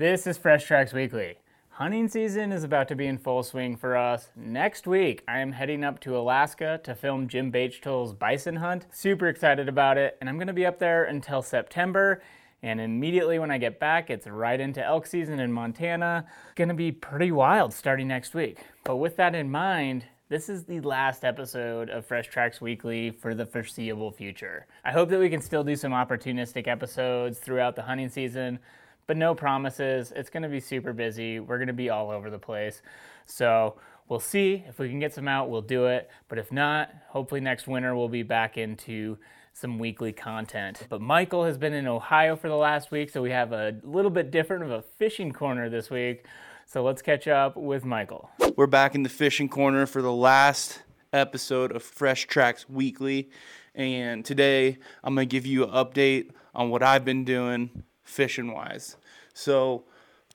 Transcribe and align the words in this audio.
This 0.00 0.26
is 0.26 0.38
Fresh 0.38 0.64
Tracks 0.64 0.94
Weekly. 0.94 1.36
Hunting 1.72 2.08
season 2.08 2.52
is 2.52 2.64
about 2.64 2.88
to 2.88 2.94
be 2.94 3.06
in 3.06 3.18
full 3.18 3.42
swing 3.42 3.76
for 3.76 3.98
us. 3.98 4.30
Next 4.34 4.86
week, 4.86 5.22
I 5.28 5.40
am 5.40 5.52
heading 5.52 5.84
up 5.84 6.00
to 6.00 6.16
Alaska 6.16 6.80
to 6.84 6.94
film 6.94 7.28
Jim 7.28 7.52
Bachtel's 7.52 8.14
bison 8.14 8.56
hunt. 8.56 8.86
Super 8.90 9.28
excited 9.28 9.68
about 9.68 9.98
it, 9.98 10.16
and 10.18 10.30
I'm 10.30 10.36
going 10.36 10.46
to 10.46 10.54
be 10.54 10.64
up 10.64 10.78
there 10.78 11.04
until 11.04 11.42
September. 11.42 12.22
And 12.62 12.80
immediately 12.80 13.38
when 13.38 13.50
I 13.50 13.58
get 13.58 13.78
back, 13.78 14.08
it's 14.08 14.26
right 14.26 14.58
into 14.58 14.82
elk 14.82 15.04
season 15.04 15.38
in 15.38 15.52
Montana. 15.52 16.24
It's 16.46 16.54
Gonna 16.54 16.72
be 16.72 16.92
pretty 16.92 17.30
wild 17.30 17.74
starting 17.74 18.08
next 18.08 18.32
week. 18.32 18.56
But 18.84 18.96
with 18.96 19.16
that 19.16 19.34
in 19.34 19.50
mind, 19.50 20.06
this 20.30 20.48
is 20.48 20.64
the 20.64 20.80
last 20.80 21.26
episode 21.26 21.90
of 21.90 22.06
Fresh 22.06 22.28
Tracks 22.28 22.62
Weekly 22.62 23.10
for 23.10 23.34
the 23.34 23.44
foreseeable 23.44 24.12
future. 24.12 24.66
I 24.82 24.92
hope 24.92 25.10
that 25.10 25.20
we 25.20 25.28
can 25.28 25.42
still 25.42 25.62
do 25.62 25.76
some 25.76 25.92
opportunistic 25.92 26.68
episodes 26.68 27.38
throughout 27.38 27.76
the 27.76 27.82
hunting 27.82 28.08
season, 28.08 28.60
but 29.10 29.16
no 29.16 29.34
promises. 29.34 30.12
It's 30.14 30.30
going 30.30 30.44
to 30.44 30.48
be 30.48 30.60
super 30.60 30.92
busy. 30.92 31.40
We're 31.40 31.58
going 31.58 31.66
to 31.66 31.72
be 31.72 31.90
all 31.90 32.12
over 32.12 32.30
the 32.30 32.38
place. 32.38 32.80
So 33.26 33.74
we'll 34.08 34.20
see. 34.20 34.62
If 34.68 34.78
we 34.78 34.88
can 34.88 35.00
get 35.00 35.12
some 35.12 35.26
out, 35.26 35.50
we'll 35.50 35.62
do 35.62 35.86
it. 35.86 36.08
But 36.28 36.38
if 36.38 36.52
not, 36.52 36.94
hopefully 37.08 37.40
next 37.40 37.66
winter 37.66 37.96
we'll 37.96 38.08
be 38.08 38.22
back 38.22 38.56
into 38.56 39.18
some 39.52 39.80
weekly 39.80 40.12
content. 40.12 40.86
But 40.88 41.00
Michael 41.00 41.44
has 41.44 41.58
been 41.58 41.72
in 41.72 41.88
Ohio 41.88 42.36
for 42.36 42.48
the 42.48 42.54
last 42.54 42.92
week, 42.92 43.10
so 43.10 43.20
we 43.20 43.32
have 43.32 43.50
a 43.50 43.80
little 43.82 44.12
bit 44.12 44.30
different 44.30 44.62
of 44.62 44.70
a 44.70 44.80
fishing 44.80 45.32
corner 45.32 45.68
this 45.68 45.90
week. 45.90 46.24
So 46.66 46.84
let's 46.84 47.02
catch 47.02 47.26
up 47.26 47.56
with 47.56 47.84
Michael. 47.84 48.30
We're 48.54 48.68
back 48.68 48.94
in 48.94 49.02
the 49.02 49.08
fishing 49.08 49.48
corner 49.48 49.86
for 49.86 50.02
the 50.02 50.12
last 50.12 50.84
episode 51.12 51.74
of 51.74 51.82
Fresh 51.82 52.28
Tracks 52.28 52.68
Weekly. 52.68 53.28
And 53.74 54.24
today 54.24 54.78
I'm 55.02 55.16
going 55.16 55.28
to 55.28 55.32
give 55.32 55.46
you 55.46 55.64
an 55.64 55.70
update 55.70 56.30
on 56.54 56.70
what 56.70 56.84
I've 56.84 57.04
been 57.04 57.24
doing 57.24 57.82
fishing 58.10 58.52
wise. 58.52 58.96
So 59.40 59.84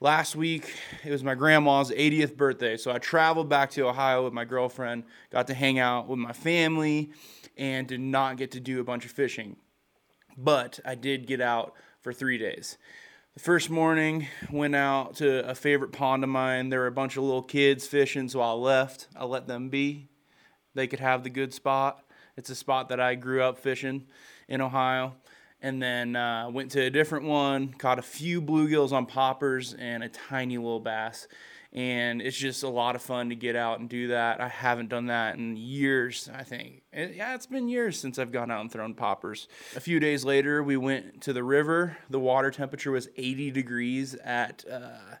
last 0.00 0.34
week 0.34 0.74
it 1.04 1.12
was 1.12 1.22
my 1.22 1.36
grandma's 1.36 1.92
80th 1.92 2.36
birthday. 2.36 2.76
So 2.76 2.90
I 2.90 2.98
traveled 2.98 3.48
back 3.48 3.70
to 3.72 3.86
Ohio 3.86 4.24
with 4.24 4.32
my 4.32 4.44
girlfriend, 4.44 5.04
got 5.30 5.46
to 5.46 5.54
hang 5.54 5.78
out 5.78 6.08
with 6.08 6.18
my 6.18 6.32
family, 6.32 7.12
and 7.56 7.86
did 7.86 8.00
not 8.00 8.36
get 8.36 8.50
to 8.50 8.60
do 8.60 8.80
a 8.80 8.84
bunch 8.84 9.04
of 9.04 9.12
fishing. 9.12 9.58
But 10.36 10.80
I 10.84 10.96
did 10.96 11.28
get 11.28 11.40
out 11.40 11.74
for 12.00 12.12
three 12.12 12.36
days. 12.36 12.78
The 13.34 13.40
first 13.40 13.70
morning, 13.70 14.26
went 14.50 14.74
out 14.74 15.14
to 15.16 15.48
a 15.48 15.54
favorite 15.54 15.92
pond 15.92 16.24
of 16.24 16.30
mine. 16.30 16.70
There 16.70 16.80
were 16.80 16.88
a 16.88 16.92
bunch 16.92 17.16
of 17.16 17.22
little 17.22 17.42
kids 17.42 17.86
fishing, 17.86 18.28
so 18.28 18.40
I 18.40 18.50
left. 18.50 19.06
I 19.14 19.24
let 19.24 19.46
them 19.46 19.68
be. 19.68 20.08
They 20.74 20.88
could 20.88 21.00
have 21.00 21.22
the 21.22 21.30
good 21.30 21.54
spot. 21.54 22.02
It's 22.36 22.50
a 22.50 22.56
spot 22.56 22.88
that 22.88 22.98
I 22.98 23.14
grew 23.14 23.40
up 23.40 23.56
fishing 23.56 24.08
in 24.48 24.60
Ohio 24.60 25.14
and 25.60 25.82
then 25.82 26.16
uh, 26.16 26.48
went 26.50 26.70
to 26.72 26.82
a 26.82 26.90
different 26.90 27.24
one, 27.26 27.68
caught 27.72 27.98
a 27.98 28.02
few 28.02 28.42
bluegills 28.42 28.92
on 28.92 29.06
poppers 29.06 29.74
and 29.74 30.02
a 30.02 30.08
tiny 30.08 30.58
little 30.58 30.80
bass. 30.80 31.26
And 31.72 32.22
it's 32.22 32.36
just 32.36 32.62
a 32.62 32.68
lot 32.68 32.94
of 32.94 33.02
fun 33.02 33.28
to 33.28 33.34
get 33.34 33.54
out 33.54 33.80
and 33.80 33.88
do 33.88 34.08
that. 34.08 34.40
I 34.40 34.48
haven't 34.48 34.88
done 34.88 35.06
that 35.06 35.36
in 35.36 35.56
years, 35.56 36.30
I 36.34 36.42
think. 36.42 36.82
It, 36.92 37.16
yeah, 37.16 37.34
it's 37.34 37.46
been 37.46 37.68
years 37.68 37.98
since 37.98 38.18
I've 38.18 38.32
gone 38.32 38.50
out 38.50 38.62
and 38.62 38.72
thrown 38.72 38.94
poppers. 38.94 39.48
A 39.74 39.80
few 39.80 40.00
days 40.00 40.24
later, 40.24 40.62
we 40.62 40.76
went 40.76 41.20
to 41.22 41.32
the 41.32 41.44
river. 41.44 41.98
The 42.08 42.20
water 42.20 42.50
temperature 42.50 42.92
was 42.92 43.08
80 43.16 43.50
degrees 43.50 44.14
at 44.14 44.64
uh, 44.70 45.16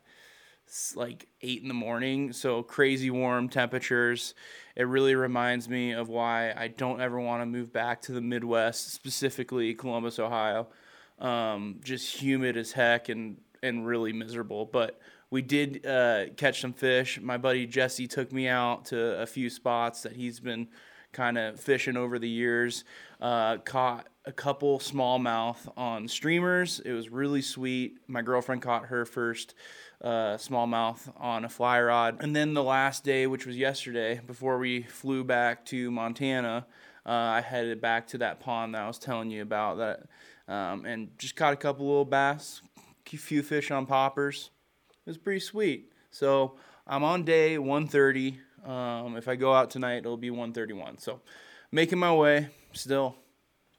like 0.94 1.28
8 1.42 1.62
in 1.62 1.68
the 1.68 1.74
morning, 1.74 2.32
so 2.32 2.62
crazy 2.62 3.10
warm 3.10 3.48
temperatures 3.48 4.34
it 4.76 4.84
really 4.84 5.14
reminds 5.14 5.68
me 5.68 5.92
of 5.92 6.08
why 6.08 6.52
I 6.54 6.68
don't 6.68 7.00
ever 7.00 7.18
want 7.18 7.42
to 7.42 7.46
move 7.46 7.72
back 7.72 8.02
to 8.02 8.12
the 8.12 8.20
Midwest, 8.20 8.92
specifically 8.92 9.74
Columbus, 9.74 10.18
Ohio. 10.18 10.68
Um, 11.18 11.80
just 11.82 12.22
humid 12.22 12.58
as 12.58 12.72
heck 12.72 13.08
and 13.08 13.38
and 13.62 13.86
really 13.86 14.12
miserable. 14.12 14.66
But 14.66 15.00
we 15.30 15.40
did 15.40 15.86
uh, 15.86 16.26
catch 16.36 16.60
some 16.60 16.74
fish. 16.74 17.18
My 17.20 17.38
buddy 17.38 17.66
Jesse 17.66 18.06
took 18.06 18.32
me 18.32 18.48
out 18.48 18.84
to 18.86 19.20
a 19.20 19.26
few 19.26 19.48
spots 19.48 20.02
that 20.02 20.12
he's 20.12 20.40
been 20.40 20.68
kind 21.12 21.38
of 21.38 21.58
fishing 21.58 21.96
over 21.96 22.18
the 22.18 22.28
years. 22.28 22.84
Uh, 23.20 23.56
caught 23.58 24.06
a 24.26 24.32
couple 24.32 24.78
smallmouth 24.78 25.72
on 25.76 26.06
streamers. 26.06 26.80
It 26.80 26.92
was 26.92 27.08
really 27.08 27.40
sweet. 27.40 27.98
My 28.06 28.20
girlfriend 28.20 28.60
caught 28.60 28.86
her 28.86 29.06
first 29.06 29.54
uh, 30.02 30.36
smallmouth 30.36 31.12
on 31.16 31.44
a 31.44 31.48
fly 31.48 31.80
rod. 31.80 32.22
And 32.22 32.34
then 32.34 32.54
the 32.54 32.62
last 32.62 33.04
day, 33.04 33.26
which 33.26 33.46
was 33.46 33.56
yesterday, 33.56 34.20
before 34.26 34.58
we 34.58 34.82
flew 34.82 35.24
back 35.24 35.64
to 35.66 35.90
Montana, 35.90 36.66
uh, 37.04 37.10
I 37.10 37.40
headed 37.40 37.80
back 37.80 38.08
to 38.08 38.18
that 38.18 38.40
pond 38.40 38.74
that 38.74 38.82
I 38.82 38.86
was 38.86 38.98
telling 38.98 39.30
you 39.30 39.42
about 39.42 39.78
that, 39.78 40.02
um, 40.52 40.84
and 40.84 41.16
just 41.18 41.36
caught 41.36 41.52
a 41.52 41.56
couple 41.56 41.86
little 41.86 42.04
bass, 42.04 42.60
a 43.12 43.16
few 43.16 43.42
fish 43.42 43.70
on 43.70 43.86
poppers. 43.86 44.50
It 44.90 45.10
was 45.10 45.18
pretty 45.18 45.40
sweet. 45.40 45.92
So 46.10 46.56
I'm 46.86 47.04
on 47.04 47.24
day 47.24 47.58
130. 47.58 48.40
Um, 48.64 49.16
if 49.16 49.28
I 49.28 49.36
go 49.36 49.54
out 49.54 49.70
tonight, 49.70 49.98
it'll 49.98 50.16
be 50.16 50.30
131. 50.30 50.98
So 50.98 51.20
making 51.70 51.98
my 51.98 52.12
way 52.12 52.48
still. 52.72 53.16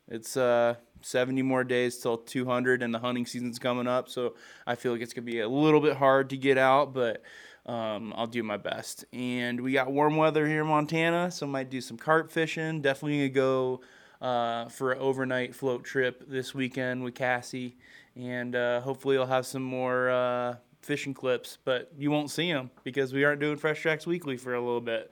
It's 0.07 0.37
uh, 0.37 0.75
70 1.01 1.41
more 1.41 1.63
days 1.63 1.97
till 1.97 2.17
200 2.17 2.81
and 2.81 2.93
the 2.93 2.99
hunting 2.99 3.25
season's 3.25 3.59
coming 3.59 3.87
up 3.87 4.09
so 4.09 4.35
i 4.65 4.75
feel 4.75 4.91
like 4.91 5.01
it's 5.01 5.13
going 5.13 5.25
to 5.25 5.31
be 5.31 5.39
a 5.39 5.49
little 5.49 5.79
bit 5.79 5.97
hard 5.97 6.29
to 6.29 6.37
get 6.37 6.57
out 6.57 6.93
but 6.93 7.21
um, 7.65 8.13
i'll 8.15 8.27
do 8.27 8.43
my 8.43 8.57
best. 8.57 9.03
And 9.11 9.59
we 9.59 9.73
got 9.73 9.91
warm 9.91 10.15
weather 10.15 10.47
here 10.47 10.61
in 10.61 10.67
montana 10.67 11.29
so 11.31 11.45
might 11.45 11.69
do 11.69 11.81
some 11.81 11.97
carp 11.97 12.31
fishing. 12.31 12.81
Definitely 12.81 13.17
going 13.17 13.29
to 13.29 13.33
go 13.33 13.81
uh, 14.25 14.69
for 14.69 14.93
an 14.93 14.99
overnight 14.99 15.53
float 15.53 15.83
trip 15.83 16.23
this 16.27 16.53
weekend 16.55 17.03
with 17.03 17.13
cassie 17.13 17.77
and 18.15 18.55
uh, 18.55 18.81
hopefully 18.81 19.17
i'll 19.17 19.27
have 19.27 19.45
some 19.45 19.61
more 19.61 20.09
uh, 20.09 20.55
fishing 20.81 21.13
clips 21.13 21.57
but 21.65 21.91
you 21.97 22.09
won't 22.09 22.31
see 22.31 22.51
them 22.51 22.71
because 22.83 23.13
we 23.13 23.23
aren't 23.23 23.39
doing 23.39 23.57
fresh 23.57 23.81
tracks 23.81 24.07
weekly 24.07 24.37
for 24.37 24.55
a 24.55 24.59
little 24.59 24.81
bit 24.81 25.11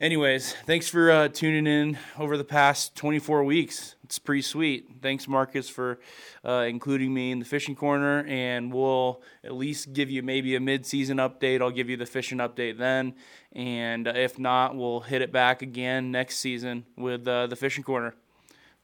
anyways, 0.00 0.52
thanks 0.64 0.88
for 0.88 1.10
uh, 1.10 1.28
tuning 1.28 1.66
in 1.66 1.98
over 2.18 2.36
the 2.36 2.44
past 2.44 2.94
24 2.96 3.44
weeks. 3.44 3.94
It's 4.04 4.18
pretty 4.18 4.42
sweet. 4.42 4.88
Thanks, 5.02 5.26
Marcus, 5.26 5.68
for 5.68 5.98
uh, 6.44 6.66
including 6.68 7.12
me 7.12 7.32
in 7.32 7.38
the 7.38 7.44
fishing 7.44 7.74
corner, 7.74 8.24
and 8.28 8.72
we'll 8.72 9.22
at 9.42 9.54
least 9.54 9.92
give 9.92 10.10
you 10.10 10.22
maybe 10.22 10.54
a 10.54 10.60
mid-season 10.60 11.16
update. 11.16 11.60
I'll 11.60 11.70
give 11.70 11.90
you 11.90 11.96
the 11.96 12.06
fishing 12.06 12.38
update 12.38 12.78
then, 12.78 13.14
and 13.52 14.06
if 14.06 14.38
not, 14.38 14.76
we'll 14.76 15.00
hit 15.00 15.22
it 15.22 15.32
back 15.32 15.62
again 15.62 16.10
next 16.12 16.36
season 16.36 16.84
with 16.96 17.26
uh, 17.26 17.48
the 17.48 17.56
fishing 17.56 17.82
corner. 17.82 18.14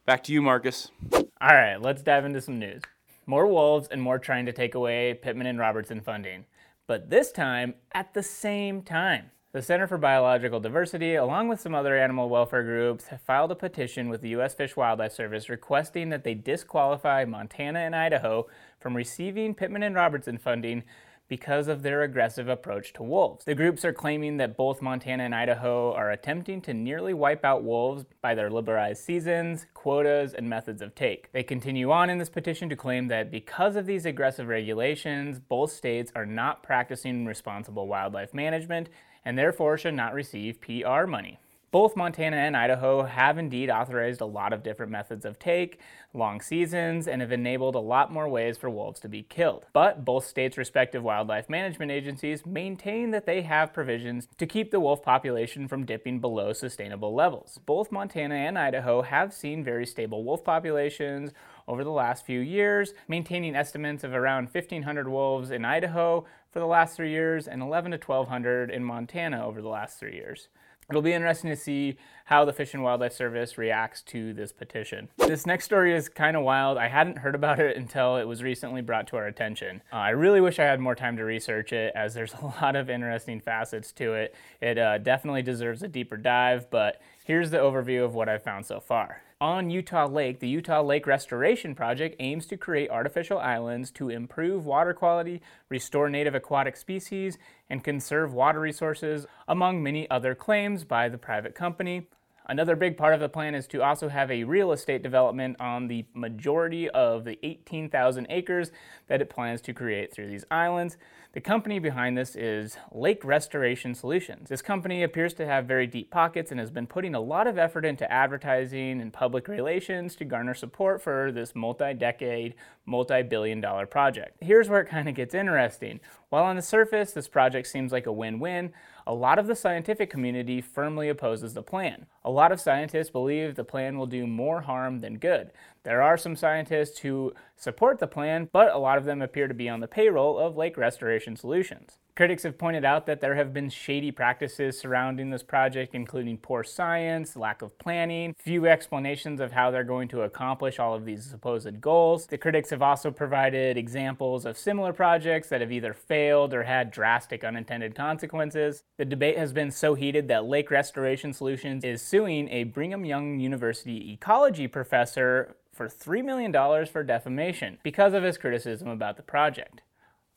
Back 0.05 0.23
to 0.25 0.33
you, 0.33 0.41
Marcus. 0.41 0.91
All 1.13 1.25
right, 1.41 1.77
let's 1.81 2.03
dive 2.03 2.25
into 2.25 2.41
some 2.41 2.59
news. 2.59 2.81
More 3.25 3.47
wolves 3.47 3.87
and 3.87 4.01
more 4.01 4.19
trying 4.19 4.45
to 4.47 4.51
take 4.51 4.75
away 4.75 5.13
Pittman 5.13 5.47
and 5.47 5.57
Robertson 5.57 6.01
funding, 6.01 6.45
but 6.87 7.09
this 7.09 7.31
time 7.31 7.75
at 7.93 8.13
the 8.13 8.23
same 8.23 8.81
time. 8.81 9.31
The 9.53 9.61
Center 9.61 9.85
for 9.85 9.99
Biological 9.99 10.59
Diversity, 10.59 11.13
along 11.13 11.47
with 11.47 11.61
some 11.61 11.75
other 11.75 11.95
animal 11.95 12.27
welfare 12.27 12.63
groups, 12.63 13.09
have 13.09 13.21
filed 13.21 13.51
a 13.51 13.55
petition 13.55 14.09
with 14.09 14.21
the 14.21 14.29
U.S. 14.29 14.55
Fish 14.55 14.71
and 14.71 14.77
Wildlife 14.77 15.11
Service 15.11 15.47
requesting 15.47 16.09
that 16.09 16.23
they 16.23 16.33
disqualify 16.33 17.23
Montana 17.25 17.77
and 17.81 17.95
Idaho 17.95 18.47
from 18.79 18.95
receiving 18.95 19.53
Pittman 19.53 19.83
and 19.83 19.93
Robertson 19.93 20.39
funding 20.39 20.81
because 21.27 21.67
of 21.67 21.83
their 21.83 22.01
aggressive 22.01 22.47
approach 22.47 22.93
to 22.93 23.03
wolves. 23.03 23.45
The 23.45 23.53
groups 23.53 23.85
are 23.85 23.93
claiming 23.93 24.37
that 24.37 24.57
both 24.57 24.81
Montana 24.81 25.23
and 25.23 25.35
Idaho 25.35 25.93
are 25.93 26.09
attempting 26.09 26.59
to 26.61 26.73
nearly 26.73 27.13
wipe 27.13 27.45
out 27.45 27.63
wolves 27.63 28.05
by 28.23 28.33
their 28.33 28.49
liberalized 28.49 29.03
seasons, 29.03 29.67
quotas, 29.75 30.33
and 30.33 30.49
methods 30.49 30.81
of 30.81 30.95
take. 30.95 31.31
They 31.31 31.43
continue 31.43 31.91
on 31.91 32.09
in 32.09 32.17
this 32.17 32.27
petition 32.27 32.69
to 32.69 32.75
claim 32.75 33.07
that 33.09 33.29
because 33.29 33.75
of 33.75 33.85
these 33.85 34.07
aggressive 34.07 34.47
regulations, 34.47 35.37
both 35.37 35.71
states 35.71 36.11
are 36.15 36.25
not 36.25 36.63
practicing 36.63 37.27
responsible 37.27 37.87
wildlife 37.87 38.33
management 38.33 38.89
and 39.25 39.37
therefore 39.37 39.77
should 39.77 39.93
not 39.93 40.13
receive 40.13 40.61
PR 40.61 41.05
money. 41.05 41.39
Both 41.73 41.95
Montana 41.95 42.37
and 42.37 42.55
Idaho 42.55 43.01
have 43.01 43.39
indeed 43.39 43.71
authorized 43.71 44.21
a 44.21 44.27
lot 44.27 44.53
of 44.53 44.61
different 44.61 44.91
methods 44.91 45.25
of 45.25 45.39
take, 45.39 45.79
long 46.13 46.39
seasons, 46.39 47.07
and 47.07 47.19
have 47.19 47.31
enabled 47.31 47.73
a 47.73 47.79
lot 47.79 48.13
more 48.13 48.29
ways 48.29 48.59
for 48.59 48.69
wolves 48.69 48.99
to 48.99 49.09
be 49.09 49.23
killed. 49.23 49.65
But 49.73 50.05
both 50.05 50.27
states' 50.27 50.55
respective 50.55 51.01
wildlife 51.01 51.49
management 51.49 51.89
agencies 51.89 52.45
maintain 52.45 53.09
that 53.09 53.25
they 53.25 53.41
have 53.41 53.73
provisions 53.73 54.27
to 54.37 54.45
keep 54.45 54.69
the 54.69 54.79
wolf 54.79 55.01
population 55.01 55.67
from 55.67 55.83
dipping 55.83 56.19
below 56.19 56.53
sustainable 56.53 57.15
levels. 57.15 57.59
Both 57.65 57.91
Montana 57.91 58.35
and 58.35 58.55
Idaho 58.55 59.01
have 59.01 59.33
seen 59.33 59.63
very 59.63 59.87
stable 59.87 60.23
wolf 60.23 60.43
populations 60.43 61.31
over 61.67 61.83
the 61.83 61.89
last 61.89 62.23
few 62.23 62.39
years, 62.39 62.93
maintaining 63.07 63.55
estimates 63.55 64.03
of 64.03 64.13
around 64.13 64.49
1,500 64.53 65.07
wolves 65.07 65.49
in 65.49 65.65
Idaho 65.65 66.25
for 66.53 66.59
the 66.59 66.67
last 66.67 66.95
three 66.95 67.09
years 67.09 67.47
and 67.47 67.63
11 67.63 67.91
to 67.91 67.97
1,200 67.97 68.69
in 68.69 68.83
Montana 68.83 69.45
over 69.45 69.59
the 69.59 69.67
last 69.67 69.99
three 69.99 70.13
years. 70.13 70.49
It'll 70.89 71.01
be 71.01 71.13
interesting 71.13 71.49
to 71.49 71.55
see 71.55 71.97
how 72.25 72.45
the 72.45 72.53
Fish 72.53 72.73
and 72.73 72.83
Wildlife 72.83 73.13
Service 73.13 73.57
reacts 73.57 74.01
to 74.03 74.33
this 74.33 74.51
petition. 74.51 75.09
This 75.17 75.45
next 75.45 75.65
story 75.65 75.95
is 75.95 76.09
kind 76.09 76.37
of 76.37 76.43
wild. 76.43 76.77
I 76.77 76.89
hadn't 76.89 77.17
heard 77.17 77.35
about 77.35 77.59
it 77.59 77.77
until 77.77 78.17
it 78.17 78.25
was 78.25 78.43
recently 78.43 78.81
brought 78.81 79.07
to 79.07 79.17
our 79.17 79.25
attention. 79.25 79.81
Uh, 79.91 79.95
I 79.95 80.09
really 80.09 80.41
wish 80.41 80.59
I 80.59 80.65
had 80.65 80.79
more 80.79 80.93
time 80.93 81.17
to 81.17 81.23
research 81.23 81.73
it, 81.73 81.93
as 81.95 82.13
there's 82.13 82.33
a 82.35 82.45
lot 82.61 82.75
of 82.75 82.89
interesting 82.89 83.39
facets 83.39 83.91
to 83.93 84.13
it. 84.13 84.35
It 84.61 84.77
uh, 84.77 84.99
definitely 84.99 85.41
deserves 85.41 85.81
a 85.81 85.87
deeper 85.87 86.17
dive, 86.17 86.69
but 86.69 87.01
here's 87.23 87.49
the 87.49 87.57
overview 87.57 88.03
of 88.03 88.13
what 88.13 88.29
I've 88.29 88.43
found 88.43 88.65
so 88.65 88.79
far. 88.79 89.21
On 89.43 89.69
Utah 89.69 90.05
Lake, 90.05 90.39
the 90.39 90.47
Utah 90.47 90.81
Lake 90.81 91.05
Restoration 91.05 91.75
Project 91.75 92.15
aims 92.19 92.45
to 92.45 92.55
create 92.55 92.89
artificial 92.89 93.39
islands 93.39 93.91
to 93.91 94.07
improve 94.07 94.65
water 94.65 94.93
quality, 94.93 95.41
restore 95.67 96.09
native 96.09 96.33
aquatic 96.33 96.77
species, 96.77 97.37
and 97.69 97.83
conserve 97.83 98.33
water 98.33 98.61
resources, 98.61 99.27
among 99.45 99.83
many 99.83 100.09
other 100.09 100.33
claims 100.33 100.85
by 100.85 101.09
the 101.09 101.17
private 101.17 101.55
company. 101.55 102.07
Another 102.45 102.77
big 102.77 102.95
part 102.95 103.13
of 103.13 103.19
the 103.19 103.27
plan 103.27 103.53
is 103.53 103.67
to 103.67 103.83
also 103.83 104.07
have 104.07 104.31
a 104.31 104.45
real 104.45 104.71
estate 104.71 105.03
development 105.03 105.57
on 105.59 105.89
the 105.89 106.05
majority 106.13 106.89
of 106.91 107.25
the 107.25 107.37
18,000 107.43 108.27
acres 108.29 108.71
that 109.07 109.21
it 109.21 109.29
plans 109.29 109.59
to 109.63 109.73
create 109.73 110.13
through 110.13 110.27
these 110.27 110.45
islands. 110.51 110.95
The 111.33 111.41
company 111.41 111.79
behind 111.79 112.15
this 112.15 112.35
is 112.35 112.77
Lake 112.91 113.25
Restoration 113.25 113.95
Solutions. 113.95 114.49
This 114.49 114.61
company 114.61 115.01
appears 115.01 115.33
to 115.33 115.47
have 115.47 115.65
very 115.65 115.87
deep 115.87 116.11
pockets 116.11 116.51
and 116.51 116.59
has 116.59 116.69
been 116.69 116.85
putting 116.85 117.15
a 117.15 117.19
lot 117.19 117.47
of 117.47 117.57
effort 117.57 117.85
into 117.85 118.11
advertising 118.11 119.01
and 119.01 119.11
public 119.11 119.47
relations 119.47 120.15
to 120.17 120.25
garner 120.25 120.53
support 120.53 121.01
for 121.01 121.31
this 121.31 121.55
multi 121.55 121.95
decade, 121.95 122.53
multi 122.85 123.23
billion 123.23 123.59
dollar 123.59 123.87
project. 123.87 124.37
Here's 124.43 124.69
where 124.69 124.81
it 124.81 124.89
kind 124.89 125.09
of 125.09 125.15
gets 125.15 125.33
interesting. 125.33 126.01
While 126.29 126.43
on 126.43 126.55
the 126.55 126.61
surface, 126.61 127.13
this 127.13 127.27
project 127.27 127.65
seems 127.65 127.91
like 127.91 128.05
a 128.05 128.11
win 128.11 128.39
win, 128.39 128.71
a 129.07 129.13
lot 129.15 129.39
of 129.39 129.47
the 129.47 129.55
scientific 129.55 130.11
community 130.11 130.61
firmly 130.61 131.09
opposes 131.09 131.55
the 131.55 131.63
plan. 131.63 132.05
A 132.23 132.29
lot 132.29 132.51
of 132.51 132.61
scientists 132.61 133.09
believe 133.09 133.55
the 133.55 133.63
plan 133.63 133.97
will 133.97 134.05
do 134.05 134.27
more 134.27 134.61
harm 134.61 134.99
than 134.99 135.17
good. 135.17 135.49
There 135.83 136.01
are 136.01 136.17
some 136.17 136.35
scientists 136.35 136.99
who 136.99 137.33
support 137.57 137.99
the 137.99 138.07
plan, 138.07 138.49
but 138.51 138.73
a 138.73 138.77
lot 138.77 138.97
of 138.97 139.05
them 139.05 139.21
appear 139.21 139.47
to 139.47 139.53
be 139.53 139.67
on 139.67 139.81
the 139.81 139.87
payroll 139.87 140.39
of 140.39 140.55
Lake 140.55 140.77
Restoration 140.77 141.35
Solutions. 141.35 141.99
Critics 142.15 142.43
have 142.43 142.59
pointed 142.59 142.85
out 142.85 143.07
that 143.07 143.21
there 143.21 143.33
have 143.33 143.55
been 143.55 143.71
shady 143.71 144.11
practices 144.11 144.77
surrounding 144.77 145.31
this 145.31 145.41
project, 145.41 145.95
including 145.95 146.37
poor 146.37 146.63
science, 146.63 147.35
lack 147.35 147.63
of 147.63 147.75
planning, 147.79 148.35
few 148.37 148.67
explanations 148.67 149.41
of 149.41 149.51
how 149.51 149.71
they're 149.71 149.83
going 149.83 150.07
to 150.09 150.21
accomplish 150.21 150.77
all 150.77 150.93
of 150.93 151.05
these 151.05 151.25
supposed 151.25 151.81
goals. 151.81 152.27
The 152.27 152.37
critics 152.37 152.69
have 152.69 152.83
also 152.83 153.09
provided 153.09 153.77
examples 153.77 154.45
of 154.45 154.59
similar 154.59 154.93
projects 154.93 155.49
that 155.49 155.61
have 155.61 155.71
either 155.71 155.91
failed 155.91 156.53
or 156.53 156.61
had 156.61 156.91
drastic 156.91 157.43
unintended 157.43 157.95
consequences. 157.95 158.83
The 158.99 159.05
debate 159.05 159.39
has 159.39 159.51
been 159.51 159.71
so 159.71 159.95
heated 159.95 160.27
that 160.27 160.45
Lake 160.45 160.69
Restoration 160.69 161.33
Solutions 161.33 161.83
is 161.83 162.03
suing 162.03 162.47
a 162.49 162.65
Brigham 162.65 163.05
Young 163.05 163.39
University 163.39 164.13
ecology 164.13 164.67
professor 164.67 165.55
for 165.73 165.87
$3 165.87 166.23
million 166.23 166.53
for 166.85 167.03
defamation 167.03 167.79
because 167.81 168.13
of 168.13 168.21
his 168.21 168.37
criticism 168.37 168.87
about 168.87 169.17
the 169.17 169.23
project. 169.23 169.81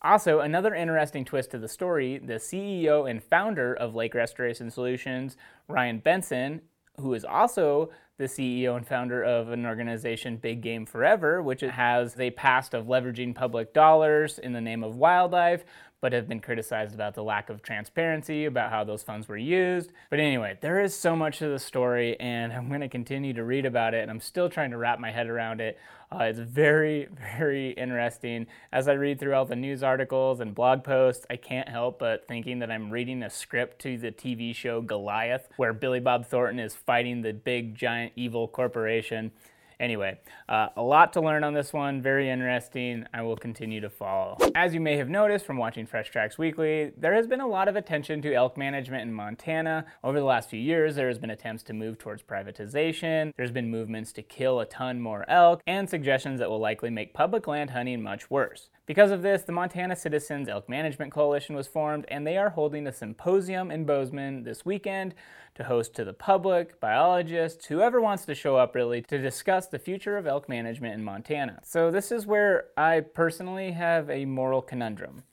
Also, 0.07 0.39
another 0.39 0.73
interesting 0.73 1.25
twist 1.25 1.51
to 1.51 1.59
the 1.59 1.67
story 1.67 2.19
the 2.19 2.35
CEO 2.35 3.11
and 3.11 3.21
founder 3.21 3.75
of 3.75 3.97
Lake 3.97 4.15
Restoration 4.15 4.71
Solutions, 4.71 5.37
Ryan 5.67 5.99
Benson, 5.99 6.61
who 7.01 7.13
is 7.15 7.25
also 7.25 7.91
the 8.17 8.27
CEO 8.27 8.77
and 8.77 8.87
founder 8.87 9.25
of 9.25 9.51
an 9.51 9.67
organization, 9.67 10.37
Big 10.37 10.61
Game 10.61 10.87
Forever, 10.87 11.43
which 11.43 11.63
has 11.63 12.21
a 12.21 12.31
past 12.31 12.73
of 12.73 12.87
leveraging 12.87 13.35
public 13.35 13.75
dollars 13.75 14.39
in 14.39 14.53
the 14.53 14.61
name 14.61 14.85
of 14.85 14.95
wildlife, 14.95 15.65
but 16.07 16.13
have 16.13 16.29
been 16.29 16.39
criticized 16.39 16.95
about 16.95 17.17
the 17.17 17.23
lack 17.25 17.51
of 17.51 17.63
transparency 17.63 18.45
about 18.45 18.71
how 18.71 18.85
those 18.85 19.03
funds 19.03 19.27
were 19.27 19.37
used. 19.37 19.91
But 20.09 20.21
anyway, 20.21 20.57
there 20.61 20.81
is 20.81 20.95
so 20.95 21.17
much 21.17 21.41
to 21.41 21.49
the 21.49 21.59
story, 21.59 22.15
and 22.21 22.53
I'm 22.53 22.69
going 22.69 22.81
to 22.81 22.89
continue 22.89 23.33
to 23.33 23.43
read 23.43 23.67
about 23.67 23.93
it, 23.93 24.03
and 24.03 24.11
I'm 24.13 24.21
still 24.21 24.49
trying 24.49 24.71
to 24.71 24.77
wrap 24.77 25.01
my 25.01 25.11
head 25.11 25.27
around 25.27 25.61
it. 25.61 25.81
Uh, 26.13 26.27
it's 26.27 26.39
very, 26.39 27.09
very 27.37 27.71
interesting. 27.71 28.47
As 28.71 28.87
I 28.87 28.93
read 28.93 29.19
through 29.19 29.35
all 29.35 29.47
the 29.47 29.57
news 29.57 29.83
articles 29.83 30.39
and 30.39 30.55
blog 30.55 30.85
posts, 30.85 31.27
I 31.29 31.35
can't 31.35 31.69
help 31.69 31.99
but 31.99 32.29
thinking 32.29 32.61
that 32.61 32.71
I'm 32.71 32.89
reading 32.89 33.25
a 33.25 33.29
script 33.29 33.81
to 33.81 33.99
the 33.99 34.13
TV 34.13 34.55
show 34.55 34.81
Goliath, 34.81 35.49
where 35.57 35.73
Billy 35.73 35.99
Bob 35.99 36.25
Thornton 36.25 36.61
is 36.61 36.77
fighting 36.77 37.23
the 37.23 37.33
big, 37.33 37.75
giant, 37.75 38.13
evil 38.15 38.47
corporation. 38.47 39.33
Anyway, 39.79 40.19
uh, 40.49 40.69
a 40.77 40.83
lot 40.83 41.13
to 41.13 41.21
learn 41.21 41.45
on 41.45 41.53
this 41.53 41.73
one, 41.73 42.01
very 42.01 42.31
interesting. 42.31 43.05
I 43.13 43.21
will 43.23 43.37
continue 43.37 43.81
to 43.83 43.91
follow. 43.91 44.39
As 44.55 44.73
you 44.73 44.81
may 44.81 44.97
have 44.97 45.11
noticed 45.11 45.45
from 45.45 45.59
watching 45.59 45.85
Fresh 45.85 46.11
Tracks 46.11 46.39
Weekly, 46.39 46.93
there 46.97 47.15
has 47.15 47.27
been 47.27 47.43
a 47.43 47.47
lot 47.47 47.69
of 47.69 47.77
attention 47.77 48.23
to 48.23 48.33
elk 48.33 48.57
management 48.57 49.03
in 49.03 49.13
Montana. 49.13 49.85
Over 50.03 50.19
the 50.19 50.25
last 50.25 50.49
few 50.49 50.61
years, 50.61 50.95
there 50.95 51.09
has 51.09 51.19
been 51.19 51.31
attempts 51.31 51.63
to 51.65 51.75
move 51.75 51.99
towards 51.99 52.23
privatization, 52.23 53.33
there's 53.37 53.51
been 53.51 53.71
movements 53.71 54.13
to 54.13 54.23
kill 54.23 54.61
a 54.61 54.67
ton 54.67 55.01
more 55.01 55.29
elk, 55.29 55.61
and 55.67 55.89
suggestions 55.89 56.41
that 56.41 56.49
will 56.49 56.61
likely 56.61 56.89
make 56.89 57.13
public 57.13 57.47
land 57.47 57.71
hunting 57.71 58.03
much 58.03 58.31
worse. 58.31 58.71
Because 58.87 59.11
of 59.11 59.23
this, 59.23 59.43
the 59.43 59.51
Montana 59.51 59.97
Citizens 59.97 60.49
Elk 60.49 60.69
Management 60.69 61.11
Coalition 61.11 61.57
was 61.57 61.67
formed, 61.67 62.05
and 62.07 62.25
they 62.25 62.37
are 62.37 62.51
holding 62.51 62.87
a 62.87 62.93
symposium 62.93 63.73
in 63.73 63.85
Bozeman 63.85 64.45
this 64.45 64.65
weekend 64.65 65.13
to 65.57 65.65
host 65.65 65.93
to 65.97 66.05
the 66.05 66.13
public, 66.13 66.79
biologists, 66.79 67.67
whoever 67.67 68.01
wants 68.01 68.25
to 68.27 68.35
show 68.35 68.57
up 68.57 68.77
really, 68.77 69.03
to 69.03 69.19
discuss 69.19 69.67
the 69.67 69.81
future 69.81 70.17
of 70.17 70.29
elk 70.29 70.49
management 70.49 70.95
in 70.95 71.03
Montana. 71.03 71.59
So, 71.65 71.91
this 71.91 72.13
is 72.13 72.27
where 72.27 72.67
I 72.77 73.01
personally 73.01 73.73
have 73.73 74.09
a 74.09 74.25
moral 74.25 74.63
conundrum. 74.63 75.25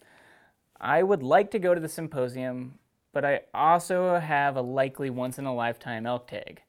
I 0.82 1.04
would 1.04 1.22
like 1.22 1.52
to 1.52 1.60
go 1.60 1.76
to 1.76 1.80
the 1.80 1.88
symposium, 1.88 2.80
but 3.14 3.24
I 3.24 3.42
also 3.54 4.18
have 4.18 4.56
a 4.56 4.62
likely 4.62 5.12
once 5.12 5.38
in 5.38 5.46
a 5.46 5.54
lifetime 5.54 6.08
elk 6.08 6.28
tag. 6.28 6.64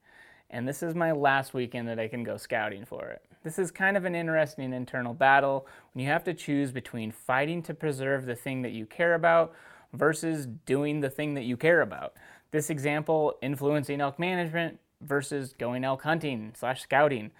And 0.50 0.68
this 0.68 0.82
is 0.82 0.94
my 0.94 1.12
last 1.12 1.54
weekend 1.54 1.88
that 1.88 1.98
I 1.98 2.08
can 2.08 2.24
go 2.24 2.36
scouting 2.36 2.84
for 2.84 3.08
it. 3.08 3.24
This 3.44 3.58
is 3.58 3.70
kind 3.70 3.98
of 3.98 4.06
an 4.06 4.14
interesting 4.14 4.72
internal 4.72 5.12
battle 5.12 5.66
when 5.92 6.02
you 6.02 6.10
have 6.10 6.24
to 6.24 6.32
choose 6.32 6.72
between 6.72 7.12
fighting 7.12 7.62
to 7.64 7.74
preserve 7.74 8.24
the 8.24 8.34
thing 8.34 8.62
that 8.62 8.72
you 8.72 8.86
care 8.86 9.14
about 9.14 9.54
versus 9.92 10.46
doing 10.46 11.00
the 11.00 11.10
thing 11.10 11.34
that 11.34 11.44
you 11.44 11.58
care 11.58 11.82
about. 11.82 12.14
This 12.52 12.70
example, 12.70 13.34
influencing 13.42 14.00
elk 14.00 14.18
management 14.18 14.80
versus 15.02 15.52
going 15.58 15.84
elk 15.84 16.02
hunting 16.02 16.52
slash 16.56 16.80
scouting. 16.80 17.32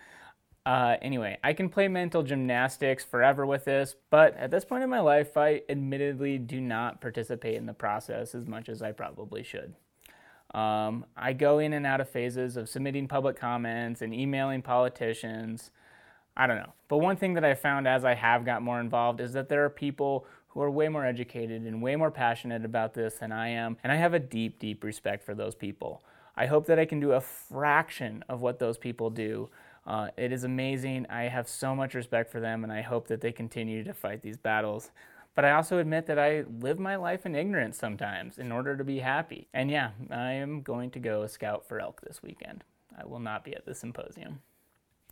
Uh, 0.66 0.96
anyway, 1.00 1.38
I 1.42 1.54
can 1.54 1.70
play 1.70 1.88
mental 1.88 2.22
gymnastics 2.22 3.02
forever 3.02 3.46
with 3.46 3.64
this, 3.64 3.96
but 4.10 4.36
at 4.36 4.50
this 4.50 4.64
point 4.64 4.84
in 4.84 4.90
my 4.90 5.00
life, 5.00 5.38
I 5.38 5.62
admittedly 5.70 6.36
do 6.36 6.60
not 6.60 7.00
participate 7.00 7.56
in 7.56 7.64
the 7.64 7.72
process 7.72 8.34
as 8.34 8.46
much 8.46 8.68
as 8.68 8.82
I 8.82 8.92
probably 8.92 9.42
should. 9.42 9.74
Um, 10.54 11.06
I 11.16 11.32
go 11.32 11.58
in 11.58 11.72
and 11.72 11.86
out 11.86 12.00
of 12.00 12.08
phases 12.10 12.58
of 12.58 12.68
submitting 12.68 13.08
public 13.08 13.36
comments 13.36 14.02
and 14.02 14.14
emailing 14.14 14.60
politicians. 14.60 15.70
I 16.36 16.46
don't 16.46 16.56
know. 16.56 16.72
But 16.88 16.98
one 16.98 17.16
thing 17.16 17.34
that 17.34 17.44
I 17.44 17.54
found 17.54 17.86
as 17.86 18.04
I 18.04 18.14
have 18.14 18.44
got 18.44 18.62
more 18.62 18.80
involved 18.80 19.20
is 19.20 19.32
that 19.32 19.48
there 19.48 19.64
are 19.64 19.70
people 19.70 20.26
who 20.48 20.62
are 20.62 20.70
way 20.70 20.88
more 20.88 21.04
educated 21.04 21.62
and 21.62 21.82
way 21.82 21.96
more 21.96 22.10
passionate 22.10 22.64
about 22.64 22.94
this 22.94 23.14
than 23.14 23.32
I 23.32 23.48
am, 23.48 23.76
and 23.82 23.92
I 23.92 23.96
have 23.96 24.14
a 24.14 24.20
deep, 24.20 24.58
deep 24.58 24.84
respect 24.84 25.24
for 25.24 25.34
those 25.34 25.54
people. 25.54 26.02
I 26.36 26.46
hope 26.46 26.66
that 26.66 26.78
I 26.78 26.84
can 26.84 27.00
do 27.00 27.12
a 27.12 27.20
fraction 27.20 28.24
of 28.28 28.40
what 28.40 28.58
those 28.58 28.78
people 28.78 29.10
do. 29.10 29.50
Uh, 29.86 30.08
it 30.16 30.32
is 30.32 30.44
amazing. 30.44 31.06
I 31.10 31.24
have 31.24 31.48
so 31.48 31.74
much 31.74 31.94
respect 31.94 32.30
for 32.30 32.40
them, 32.40 32.64
and 32.64 32.72
I 32.72 32.82
hope 32.82 33.08
that 33.08 33.20
they 33.20 33.32
continue 33.32 33.84
to 33.84 33.92
fight 33.92 34.22
these 34.22 34.36
battles. 34.36 34.90
But 35.34 35.44
I 35.44 35.52
also 35.52 35.78
admit 35.78 36.06
that 36.06 36.18
I 36.18 36.44
live 36.60 36.78
my 36.78 36.96
life 36.96 37.26
in 37.26 37.34
ignorance 37.34 37.76
sometimes 37.76 38.38
in 38.38 38.52
order 38.52 38.76
to 38.76 38.84
be 38.84 39.00
happy. 39.00 39.48
And 39.52 39.70
yeah, 39.70 39.90
I 40.10 40.32
am 40.32 40.62
going 40.62 40.90
to 40.92 41.00
go 41.00 41.26
scout 41.26 41.66
for 41.66 41.80
elk 41.80 42.00
this 42.00 42.22
weekend. 42.22 42.62
I 42.96 43.04
will 43.04 43.18
not 43.18 43.44
be 43.44 43.54
at 43.54 43.66
the 43.66 43.74
symposium. 43.74 44.40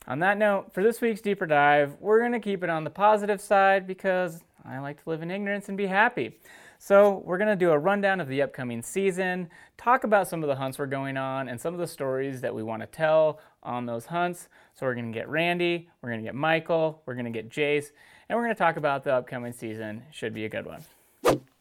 On 0.08 0.18
that 0.18 0.36
note, 0.36 0.72
for 0.72 0.82
this 0.82 1.00
week's 1.00 1.20
deeper 1.20 1.46
dive, 1.46 1.96
we're 2.00 2.18
going 2.18 2.32
to 2.32 2.40
keep 2.40 2.64
it 2.64 2.70
on 2.70 2.82
the 2.82 2.90
positive 2.90 3.40
side 3.40 3.86
because 3.86 4.42
I 4.64 4.78
like 4.80 5.02
to 5.02 5.08
live 5.08 5.22
in 5.22 5.30
ignorance 5.30 5.68
and 5.68 5.78
be 5.78 5.86
happy. 5.86 6.38
So, 6.78 7.22
we're 7.24 7.38
going 7.38 7.46
to 7.48 7.54
do 7.54 7.70
a 7.70 7.78
rundown 7.78 8.20
of 8.20 8.26
the 8.26 8.42
upcoming 8.42 8.82
season, 8.82 9.48
talk 9.76 10.02
about 10.02 10.26
some 10.26 10.42
of 10.42 10.48
the 10.48 10.56
hunts 10.56 10.80
we're 10.80 10.86
going 10.86 11.16
on, 11.16 11.48
and 11.48 11.60
some 11.60 11.72
of 11.72 11.78
the 11.78 11.86
stories 11.86 12.40
that 12.40 12.52
we 12.52 12.64
want 12.64 12.82
to 12.82 12.88
tell 12.88 13.38
on 13.62 13.86
those 13.86 14.06
hunts. 14.06 14.48
So, 14.74 14.86
we're 14.86 14.94
going 14.94 15.12
to 15.12 15.16
get 15.16 15.28
Randy, 15.28 15.88
we're 16.02 16.08
going 16.08 16.20
to 16.20 16.26
get 16.26 16.34
Michael, 16.34 17.00
we're 17.06 17.14
going 17.14 17.26
to 17.26 17.30
get 17.30 17.48
Jace, 17.48 17.92
and 18.28 18.36
we're 18.36 18.42
going 18.42 18.56
to 18.56 18.58
talk 18.58 18.76
about 18.76 19.04
the 19.04 19.14
upcoming 19.14 19.52
season. 19.52 20.02
Should 20.10 20.34
be 20.34 20.44
a 20.44 20.48
good 20.48 20.66
one. 20.66 20.82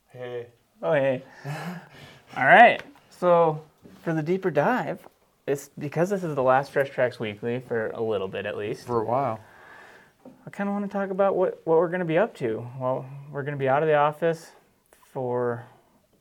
Hey. 0.09 0.47
Oh, 0.81 0.93
hey. 0.93 1.21
All 2.35 2.45
right. 2.45 2.81
So, 3.11 3.61
for 4.03 4.13
the 4.13 4.23
deeper 4.23 4.49
dive, 4.49 5.07
it's 5.47 5.69
because 5.77 6.09
this 6.09 6.23
is 6.23 6.35
the 6.35 6.43
last 6.43 6.71
Fresh 6.71 6.91
Tracks 6.91 7.19
Weekly 7.19 7.59
for 7.59 7.87
a 7.87 8.01
little 8.01 8.27
bit 8.27 8.45
at 8.45 8.57
least. 8.57 8.85
For 8.85 9.01
a 9.01 9.05
while. 9.05 9.39
I 10.45 10.49
kind 10.49 10.69
of 10.69 10.73
want 10.73 10.85
to 10.85 10.91
talk 10.91 11.09
about 11.09 11.35
what, 11.35 11.61
what 11.65 11.77
we're 11.77 11.87
going 11.87 11.99
to 11.99 12.05
be 12.05 12.17
up 12.17 12.35
to. 12.35 12.65
Well, 12.79 13.05
we're 13.31 13.43
going 13.43 13.53
to 13.55 13.59
be 13.59 13.67
out 13.67 13.81
of 13.81 13.87
the 13.87 13.95
office 13.95 14.51
for 15.11 15.65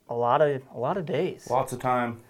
a 0.08 0.14
lot 0.14 0.40
of 0.40 0.62
a 0.74 0.78
lot 0.78 0.96
of 0.96 1.06
days. 1.06 1.46
Lots 1.50 1.72
of 1.72 1.80
time. 1.80 2.20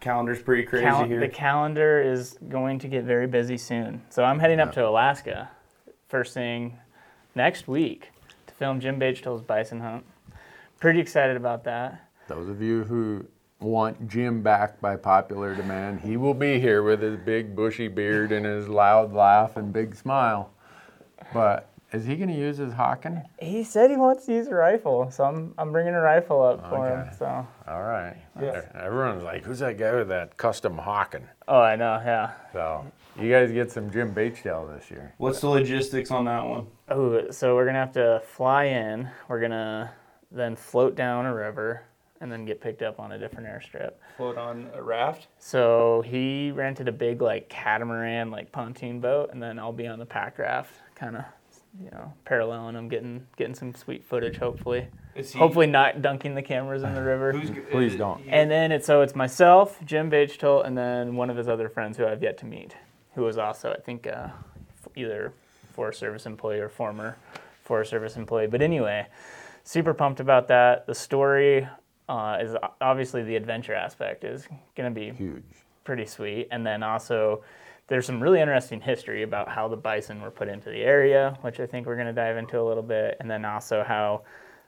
Calendar's 0.00 0.42
pretty 0.42 0.62
crazy 0.62 0.84
Cal- 0.84 1.04
here. 1.04 1.20
the 1.20 1.28
calendar 1.28 2.00
is 2.00 2.38
going 2.48 2.78
to 2.78 2.88
get 2.88 3.04
very 3.04 3.26
busy 3.26 3.58
soon. 3.58 4.02
So 4.08 4.24
I'm 4.24 4.38
heading 4.38 4.58
up 4.58 4.72
to 4.72 4.86
Alaska 4.86 5.50
first 6.08 6.32
thing 6.34 6.78
next 7.34 7.68
week 7.68 8.10
to 8.46 8.54
film 8.54 8.80
Jim 8.80 8.98
Bageto's 8.98 9.42
bison 9.42 9.80
hunt. 9.80 10.04
Pretty 10.80 11.00
excited 11.00 11.36
about 11.36 11.64
that. 11.64 12.08
Those 12.28 12.48
of 12.48 12.62
you 12.62 12.84
who 12.84 13.26
want 13.60 14.08
Jim 14.08 14.42
back 14.42 14.80
by 14.80 14.96
popular 14.96 15.54
demand, 15.54 16.00
he 16.00 16.16
will 16.16 16.34
be 16.34 16.58
here 16.58 16.82
with 16.82 17.02
his 17.02 17.16
big 17.16 17.54
bushy 17.54 17.88
beard 17.88 18.32
and 18.32 18.44
his 18.44 18.68
loud 18.68 19.12
laugh 19.12 19.56
and 19.56 19.72
big 19.72 19.94
smile. 19.94 20.50
But 21.32 21.68
is 21.92 22.04
he 22.04 22.16
going 22.16 22.28
to 22.28 22.34
use 22.34 22.56
his 22.56 22.72
Hawken? 22.72 23.24
He 23.40 23.64
said 23.64 23.90
he 23.90 23.96
wants 23.96 24.26
to 24.26 24.32
use 24.32 24.46
a 24.46 24.54
rifle, 24.54 25.10
so 25.10 25.24
I'm 25.24 25.54
I'm 25.58 25.72
bringing 25.72 25.94
a 25.94 26.00
rifle 26.00 26.42
up 26.42 26.68
for 26.68 26.88
him. 26.88 27.08
So. 27.18 27.46
All 27.68 27.82
right. 27.82 28.16
Yeah. 28.40 28.62
Everyone's 28.74 29.22
like, 29.22 29.44
who's 29.44 29.58
that 29.58 29.76
guy 29.76 29.94
with 29.94 30.08
that 30.08 30.36
custom 30.36 30.76
Hawken? 30.76 31.22
Oh, 31.48 31.60
I 31.60 31.76
know. 31.76 32.00
Yeah. 32.04 32.32
So 32.52 32.84
you 33.20 33.30
guys 33.30 33.52
get 33.52 33.70
some 33.70 33.90
Jim 33.90 34.12
Bates 34.12 34.40
tail 34.40 34.70
this 34.72 34.90
year. 34.90 35.14
What's 35.18 35.40
the 35.40 35.48
logistics 35.48 36.10
on 36.10 36.24
that 36.26 36.44
one? 36.44 36.66
Oh, 36.88 37.30
so 37.30 37.54
we're 37.54 37.66
gonna 37.66 37.78
have 37.78 37.92
to 37.92 38.22
fly 38.24 38.64
in. 38.64 39.08
We're 39.28 39.40
gonna 39.40 39.92
then 40.30 40.56
float 40.56 40.94
down 40.94 41.26
a 41.26 41.34
river 41.34 41.82
and 42.20 42.30
then 42.30 42.44
get 42.44 42.60
picked 42.60 42.82
up 42.82 43.00
on 43.00 43.12
a 43.12 43.18
different 43.18 43.46
airstrip. 43.48 43.92
Float 44.16 44.36
on 44.36 44.68
a 44.74 44.82
raft. 44.82 45.28
So 45.38 46.02
he 46.06 46.50
rented 46.50 46.88
a 46.88 46.92
big 46.92 47.22
like 47.22 47.48
catamaran, 47.48 48.30
like 48.30 48.52
pontoon 48.52 49.00
boat, 49.00 49.30
and 49.32 49.42
then 49.42 49.58
I'll 49.58 49.72
be 49.72 49.86
on 49.86 49.98
the 49.98 50.06
pack 50.06 50.38
raft, 50.38 50.72
kind 50.94 51.16
of, 51.16 51.24
you 51.82 51.90
know, 51.90 52.12
paralleling 52.26 52.74
him, 52.76 52.88
getting 52.88 53.26
getting 53.36 53.54
some 53.54 53.74
sweet 53.74 54.04
footage. 54.04 54.36
Hopefully, 54.36 54.86
Is 55.14 55.32
he, 55.32 55.38
hopefully 55.38 55.66
not 55.66 56.02
dunking 56.02 56.34
the 56.34 56.42
cameras 56.42 56.82
in 56.82 56.94
the 56.94 57.02
river. 57.02 57.32
Please 57.70 57.96
don't. 57.96 58.22
And 58.28 58.50
then 58.50 58.70
it's 58.70 58.86
so 58.86 59.00
it's 59.00 59.14
myself, 59.14 59.78
Jim 59.86 60.10
Bagetolt, 60.10 60.66
and 60.66 60.76
then 60.76 61.16
one 61.16 61.30
of 61.30 61.36
his 61.36 61.48
other 61.48 61.68
friends 61.68 61.96
who 61.96 62.06
I've 62.06 62.22
yet 62.22 62.36
to 62.38 62.44
meet, 62.46 62.76
who 63.14 63.22
was 63.22 63.38
also 63.38 63.72
I 63.72 63.80
think 63.80 64.06
uh, 64.06 64.28
f- 64.84 64.88
either 64.94 65.32
Forest 65.72 66.00
Service 66.00 66.26
employee 66.26 66.60
or 66.60 66.68
former 66.68 67.16
Forest 67.64 67.90
Service 67.90 68.16
employee. 68.16 68.48
But 68.48 68.60
anyway, 68.60 69.06
super 69.64 69.94
pumped 69.94 70.20
about 70.20 70.48
that. 70.48 70.86
The 70.86 70.94
story 70.94 71.66
uh, 72.10 72.38
is 72.40 72.56
obviously 72.80 73.22
the 73.22 73.36
adventure 73.36 73.72
aspect 73.72 74.24
is 74.24 74.48
going 74.76 74.92
to 74.92 75.00
be 75.00 75.12
Huge. 75.16 75.44
pretty 75.84 76.04
sweet. 76.04 76.48
And 76.50 76.66
then 76.66 76.82
also, 76.82 77.44
there's 77.86 78.04
some 78.04 78.20
really 78.20 78.40
interesting 78.40 78.80
history 78.80 79.22
about 79.22 79.48
how 79.48 79.68
the 79.68 79.76
bison 79.76 80.20
were 80.20 80.30
put 80.30 80.48
into 80.48 80.70
the 80.70 80.82
area, 80.82 81.38
which 81.42 81.60
I 81.60 81.66
think 81.66 81.86
we're 81.86 81.94
going 81.94 82.08
to 82.08 82.12
dive 82.12 82.36
into 82.36 82.60
a 82.60 82.66
little 82.66 82.82
bit. 82.82 83.16
And 83.20 83.30
then 83.30 83.44
also 83.44 83.84
how 83.86 84.22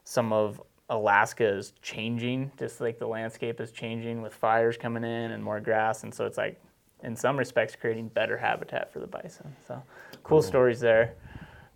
some 0.04 0.32
of 0.32 0.62
Alaska 0.88 1.44
is 1.44 1.72
changing, 1.82 2.52
just 2.56 2.80
like 2.80 3.00
the 3.00 3.08
landscape 3.08 3.60
is 3.60 3.72
changing 3.72 4.22
with 4.22 4.32
fires 4.32 4.76
coming 4.76 5.02
in 5.02 5.32
and 5.32 5.42
more 5.42 5.58
grass. 5.58 6.04
And 6.04 6.14
so 6.14 6.26
it's 6.26 6.38
like, 6.38 6.62
in 7.02 7.16
some 7.16 7.36
respects, 7.36 7.74
creating 7.74 8.06
better 8.06 8.38
habitat 8.38 8.92
for 8.92 9.00
the 9.00 9.08
bison. 9.08 9.56
So 9.66 9.82
cool 10.22 10.42
stories 10.42 10.78
there. 10.78 11.16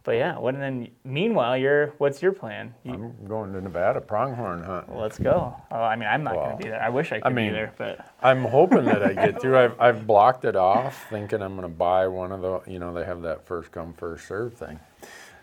But 0.06 0.12
yeah, 0.18 0.38
what 0.38 0.54
and 0.54 0.62
then 0.62 0.88
meanwhile, 1.02 1.56
you're 1.56 1.88
what's 1.98 2.22
your 2.22 2.30
plan? 2.30 2.72
You, 2.84 2.92
I'm 2.94 3.26
going 3.26 3.52
to 3.52 3.60
Nevada 3.60 4.00
pronghorn 4.00 4.62
hunt. 4.62 4.96
let's 4.96 5.18
go. 5.18 5.56
Oh, 5.72 5.82
I 5.82 5.96
mean, 5.96 6.08
I'm 6.08 6.22
not 6.22 6.36
Well, 6.36 6.44
going 6.44 6.58
to 6.58 6.62
be 6.62 6.68
there. 6.70 6.80
I 6.80 6.90
wish 6.90 7.10
I 7.10 7.18
could 7.18 7.34
mean- 7.34 7.48
be 7.48 7.54
there, 7.54 7.75
but 7.76 8.06
I'm 8.22 8.44
hoping 8.44 8.84
that 8.84 9.02
I 9.02 9.12
get 9.14 9.40
through. 9.40 9.58
I've, 9.64 9.80
I've 9.80 10.06
blocked 10.06 10.44
it 10.44 10.54
off, 10.54 11.06
thinking 11.10 11.42
I'm 11.42 11.56
going 11.56 11.68
to 11.68 11.76
buy 11.76 12.06
one 12.06 12.30
of 12.30 12.40
the, 12.40 12.60
you 12.70 12.78
know, 12.78 12.94
they 12.94 13.04
have 13.04 13.20
that 13.22 13.44
first 13.48 13.72
come, 13.72 13.94
first 13.94 14.28
serve 14.28 14.54
thing. 14.54 14.78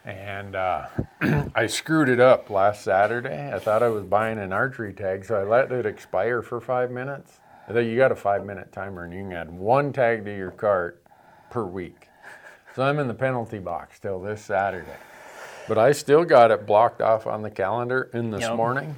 And 0.05 0.55
uh, 0.55 0.87
I 1.55 1.67
screwed 1.67 2.07
it 2.07 2.21
up 2.21 2.49
last 2.49 2.83
Saturday. 2.85 3.51
I 3.53 3.59
thought 3.59 3.83
I 3.83 3.89
was 3.89 4.05
buying 4.05 4.39
an 4.39 4.53
archery 4.53 4.93
tag, 4.93 5.25
so 5.25 5.35
I 5.35 5.43
let 5.43 5.73
it 5.73 5.85
expire 5.85 6.41
for 6.41 6.61
five 6.61 6.89
minutes. 6.89 7.41
I 7.67 7.73
thought 7.73 7.79
you 7.79 7.97
got 7.97 8.13
a 8.13 8.15
five 8.15 8.45
minute 8.45 8.71
timer 8.71 9.03
and 9.03 9.13
you 9.13 9.23
can 9.23 9.33
add 9.33 9.51
one 9.51 9.91
tag 9.91 10.23
to 10.23 10.33
your 10.33 10.51
cart 10.51 11.03
per 11.49 11.65
week. 11.65 12.07
So 12.75 12.83
I'm 12.83 12.99
in 12.99 13.07
the 13.07 13.13
penalty 13.13 13.59
box 13.59 13.99
till 13.99 14.19
this 14.19 14.43
Saturday. 14.43 14.87
But 15.67 15.77
I 15.77 15.91
still 15.91 16.25
got 16.25 16.51
it 16.51 16.65
blocked 16.65 17.01
off 17.01 17.27
on 17.27 17.41
the 17.41 17.51
calendar. 17.51 18.09
And 18.13 18.33
this 18.33 18.41
Yep. 18.41 18.55
morning, 18.55 18.95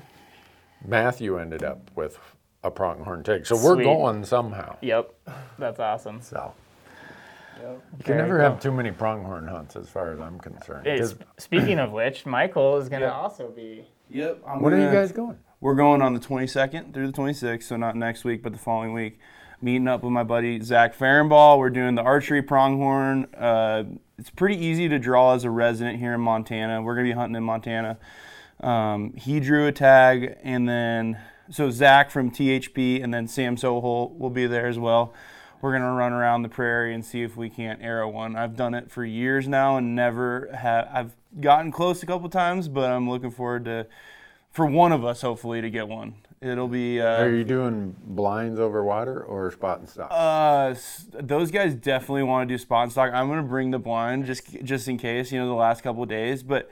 Matthew 0.85 1.37
ended 1.37 1.63
up 1.63 1.91
with 1.95 2.17
a 2.63 2.71
pronghorn 2.71 3.23
tag. 3.23 3.45
So 3.45 3.55
we're 3.55 3.75
Sweet. 3.75 3.83
going 3.83 4.23
somehow. 4.25 4.77
yep, 4.81 5.13
that's 5.59 5.79
awesome. 5.79 6.21
So 6.21 6.53
you 7.61 7.63
can 7.63 7.81
Very 8.05 8.21
never 8.21 8.37
cool. 8.39 8.49
have 8.49 8.59
too 8.59 8.71
many 8.71 8.91
pronghorn 8.91 9.47
hunts, 9.47 9.75
as 9.75 9.89
far 9.89 10.11
as 10.11 10.19
I'm 10.19 10.39
concerned. 10.39 10.85
Hey, 10.87 10.97
'Cause- 10.99 11.11
sp- 11.13 11.27
speaking 11.37 11.79
of 11.79 11.91
which, 11.91 12.25
Michael 12.25 12.77
is 12.77 12.89
gonna 12.89 13.05
Yeah. 13.05 13.11
also 13.11 13.49
be. 13.49 13.87
Yep. 14.09 14.39
I'm 14.47 14.61
when 14.61 14.73
are 14.73 14.79
you 14.79 14.91
guys 14.91 15.11
going? 15.11 15.37
We're 15.61 15.75
going 15.75 16.01
on 16.01 16.13
the 16.13 16.19
22nd 16.19 16.93
through 16.93 17.07
the 17.07 17.13
26th, 17.13 17.67
so 17.67 17.75
not 17.75 17.95
next 17.95 18.23
week, 18.23 18.41
but 18.43 18.53
the 18.53 18.59
following 18.59 18.93
week. 18.93 19.19
Meeting 19.61 19.87
up 19.87 20.03
with 20.03 20.11
my 20.11 20.23
buddy 20.23 20.61
Zach 20.61 20.97
Ferenbaugh. 20.97 21.57
We're 21.57 21.69
doing 21.69 21.95
the 21.95 22.01
archery 22.01 22.41
pronghorn. 22.41 23.25
Uh, 23.33 23.85
it's 24.17 24.29
pretty 24.29 24.57
easy 24.57 24.89
to 24.89 24.99
draw 24.99 25.33
as 25.33 25.43
a 25.43 25.49
resident 25.49 25.97
here 25.99 26.13
in 26.13 26.21
Montana. 26.21 26.81
We're 26.81 26.95
gonna 26.95 27.07
be 27.07 27.13
hunting 27.13 27.35
in 27.35 27.43
Montana. 27.43 27.97
Um, 28.59 29.13
he 29.13 29.39
drew 29.39 29.67
a 29.67 29.71
tag, 29.71 30.37
and 30.43 30.67
then 30.67 31.17
so 31.49 31.69
Zach 31.69 32.11
from 32.11 32.31
THP, 32.31 33.01
and 33.03 33.13
then 33.13 33.27
Sam 33.27 33.55
Soholt 33.55 34.17
will 34.17 34.29
be 34.29 34.45
there 34.45 34.67
as 34.67 34.77
well. 34.77 35.13
We're 35.61 35.71
gonna 35.71 35.93
run 35.93 36.11
around 36.11 36.43
the 36.43 36.49
prairie 36.49 36.93
and 36.93 37.03
see 37.03 37.23
if 37.23 37.37
we 37.37 37.49
can't 37.49 37.81
arrow 37.81 38.09
one. 38.09 38.35
I've 38.35 38.55
done 38.55 38.73
it 38.73 38.91
for 38.91 39.05
years 39.05 39.47
now 39.47 39.77
and 39.77 39.95
never 39.95 40.49
have. 40.53 40.89
I've 40.91 41.15
gotten 41.39 41.71
close 41.71 42.03
a 42.03 42.05
couple 42.05 42.29
times, 42.29 42.67
but 42.67 42.91
I'm 42.91 43.09
looking 43.09 43.31
forward 43.31 43.65
to 43.65 43.87
for 44.51 44.65
one 44.65 44.91
of 44.91 45.03
us 45.03 45.21
hopefully 45.21 45.61
to 45.61 45.69
get 45.69 45.87
one. 45.87 46.15
It'll 46.41 46.67
be 46.67 46.99
uh, 47.01 47.23
Are 47.23 47.29
you 47.29 47.43
doing 47.43 47.95
blinds 48.03 48.59
over 48.59 48.83
water 48.83 49.23
or 49.23 49.51
spot 49.51 49.79
and 49.79 49.89
stock? 49.89 50.09
uh, 50.11 50.75
those 51.13 51.49
guys 51.49 51.73
definitely 51.75 52.23
want 52.23 52.47
to 52.47 52.53
do 52.53 52.57
spot 52.57 52.83
and 52.83 52.91
stock. 52.91 53.11
I'm 53.13 53.27
gonna 53.29 53.43
bring 53.43 53.71
the 53.71 53.79
blind 53.79 54.25
just 54.25 54.63
just 54.63 54.87
in 54.87 54.97
case, 54.97 55.31
you 55.31 55.39
know, 55.39 55.47
the 55.47 55.53
last 55.53 55.81
couple 55.81 56.03
of 56.03 56.09
days. 56.09 56.43
But 56.43 56.69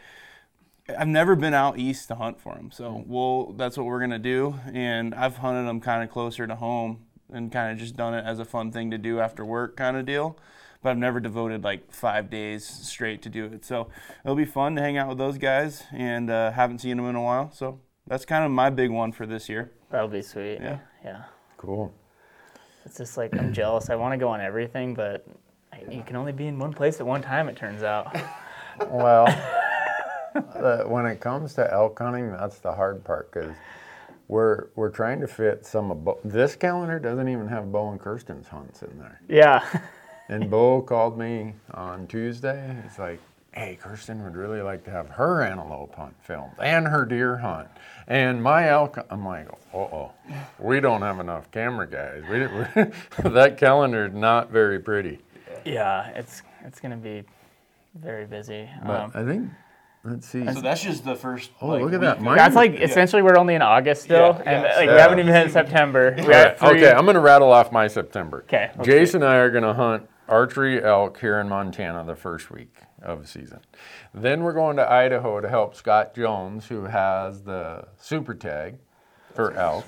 I've 0.97 1.07
never 1.07 1.35
been 1.35 1.53
out 1.53 1.79
east 1.79 2.09
to 2.09 2.15
hunt 2.15 2.41
for 2.41 2.55
them, 2.55 2.69
so 2.71 3.03
we'll 3.07 3.53
that's 3.53 3.77
what 3.77 3.85
we're 3.85 4.01
gonna 4.01 4.19
do. 4.19 4.55
And 4.73 5.15
I've 5.15 5.37
hunted 5.37 5.67
them 5.67 5.79
kind 5.79 6.03
of 6.03 6.09
closer 6.11 6.45
to 6.45 6.55
home 6.55 7.05
and 7.31 7.51
kind 7.51 7.71
of 7.71 7.77
just 7.79 7.95
done 7.95 8.13
it 8.13 8.25
as 8.25 8.39
a 8.39 8.45
fun 8.45 8.71
thing 8.71 8.91
to 8.91 8.97
do 8.97 9.19
after 9.19 9.43
work 9.45 9.77
kind 9.77 9.97
of 9.97 10.05
deal. 10.05 10.37
But 10.83 10.89
I've 10.91 10.97
never 10.97 11.21
devoted 11.21 11.63
like 11.63 11.91
five 11.93 12.29
days 12.29 12.65
straight 12.65 13.21
to 13.21 13.29
do 13.29 13.45
it. 13.45 13.63
So 13.63 13.87
it'll 14.25 14.35
be 14.35 14.43
fun 14.45 14.75
to 14.75 14.81
hang 14.81 14.97
out 14.97 15.07
with 15.07 15.17
those 15.17 15.37
guys, 15.37 15.83
and 15.93 16.29
uh, 16.29 16.51
haven't 16.51 16.79
seen 16.79 16.97
them 16.97 17.07
in 17.07 17.15
a 17.15 17.21
while. 17.23 17.49
So 17.53 17.79
that's 18.07 18.25
kind 18.25 18.43
of 18.45 18.51
my 18.51 18.69
big 18.69 18.91
one 18.91 19.11
for 19.11 19.25
this 19.25 19.49
year. 19.49 19.71
That'll 19.89 20.07
be 20.07 20.21
sweet. 20.21 20.59
Yeah. 20.61 20.79
Yeah. 21.03 21.23
Cool. 21.57 21.93
It's 22.85 22.97
just 22.97 23.15
like 23.17 23.37
I'm 23.37 23.53
jealous. 23.53 23.89
I 23.89 23.95
want 23.95 24.13
to 24.13 24.17
go 24.17 24.27
on 24.29 24.41
everything, 24.41 24.93
but 24.93 25.25
I- 25.71 25.83
you 25.89 26.03
can 26.03 26.15
only 26.15 26.31
be 26.33 26.47
in 26.47 26.59
one 26.59 26.73
place 26.73 26.99
at 26.99 27.05
one 27.05 27.21
time. 27.21 27.47
It 27.49 27.55
turns 27.55 27.83
out. 27.83 28.15
Well, 28.89 29.27
uh, 30.35 30.83
when 30.85 31.05
it 31.05 31.19
comes 31.21 31.53
to 31.53 31.71
elk 31.71 31.99
hunting, 31.99 32.31
that's 32.31 32.57
the 32.57 32.73
hard 32.73 33.03
part 33.03 33.31
because 33.31 33.55
we're 34.27 34.69
we're 34.75 34.89
trying 34.89 35.19
to 35.21 35.27
fit 35.27 35.63
some 35.63 35.91
of 35.91 36.03
Bo- 36.03 36.19
this 36.25 36.55
calendar 36.55 36.97
doesn't 36.97 37.29
even 37.29 37.47
have 37.49 37.71
Bo 37.71 37.91
and 37.91 37.99
Kirsten's 37.99 38.47
hunts 38.47 38.81
in 38.81 38.97
there. 38.97 39.21
yeah. 39.29 39.63
And 40.27 40.49
Bo 40.49 40.81
called 40.81 41.19
me 41.19 41.53
on 41.75 42.07
Tuesday. 42.07 42.75
He's 42.81 42.97
like, 42.97 43.19
"Hey, 43.53 43.77
Kirsten 43.81 44.23
would 44.23 44.35
really 44.35 44.61
like 44.61 44.83
to 44.85 44.91
have 44.91 45.09
her 45.09 45.41
antelope 45.41 45.95
hunt 45.95 46.15
filmed 46.21 46.53
and 46.59 46.87
her 46.87 47.05
deer 47.05 47.37
hunt 47.37 47.67
and 48.07 48.41
my 48.41 48.69
elk." 48.69 48.97
I'm 49.09 49.25
like, 49.25 49.47
"Uh 49.73 49.77
oh, 49.77 50.11
we 50.59 50.79
don't 50.79 51.01
have 51.01 51.19
enough 51.19 51.49
camera 51.51 51.87
guys. 51.87 52.23
We, 52.29 52.39
we 52.47 53.29
that 53.31 53.57
calendar 53.57 54.07
is 54.07 54.13
not 54.13 54.49
very 54.51 54.79
pretty." 54.79 55.19
Yeah. 55.65 56.07
It's 56.09 56.41
it's 56.65 56.79
gonna 56.79 56.97
be 56.97 57.23
very 57.95 58.25
busy. 58.25 58.69
But 58.85 58.99
Um, 59.01 59.11
I 59.13 59.23
think 59.23 59.49
let's 60.03 60.27
see. 60.27 60.45
So 60.51 60.61
that's 60.61 60.81
just 60.83 61.05
the 61.05 61.15
first. 61.15 61.51
Oh, 61.61 61.77
look 61.77 61.93
at 61.93 62.01
that! 62.01 62.21
Mine 62.21 62.37
that's 62.37 62.55
like 62.55 62.73
essentially 62.81 63.21
we're 63.21 63.37
only 63.37 63.55
in 63.55 63.61
August 63.61 64.03
still, 64.03 64.35
Yeah, 64.43 64.51
and 64.51 64.63
yeah, 64.63 64.75
like 64.77 64.87
yeah. 64.87 64.95
we 64.95 64.99
haven't 65.01 65.19
even 65.19 65.33
hit 65.33 65.51
September. 65.51 66.15
We 66.17 66.23
right, 66.25 66.61
okay, 66.61 66.91
I'm 66.91 67.05
going 67.05 67.15
to 67.15 67.21
rattle 67.21 67.51
off 67.51 67.71
my 67.71 67.87
September. 67.87 68.43
'Kay, 68.47 68.71
let's 68.75 68.87
Jason 68.87 69.21
and 69.21 69.31
I 69.31 69.35
are 69.37 69.51
going 69.51 69.63
to 69.63 69.73
hunt 69.73 70.09
archery 70.27 70.83
elk 70.83 71.19
here 71.19 71.39
in 71.39 71.47
Montana 71.49 72.03
the 72.05 72.15
first 72.15 72.49
week 72.49 72.73
of 73.03 73.21
the 73.21 73.27
season. 73.27 73.59
Then 74.13 74.43
we're 74.43 74.53
going 74.53 74.77
to 74.77 74.89
Idaho 74.89 75.41
to 75.41 75.49
help 75.49 75.75
Scott 75.75 76.15
Jones, 76.15 76.67
who 76.67 76.85
has 76.85 77.43
the 77.43 77.87
super 77.97 78.33
tag 78.33 78.77
for 79.33 79.53
elk. 79.53 79.85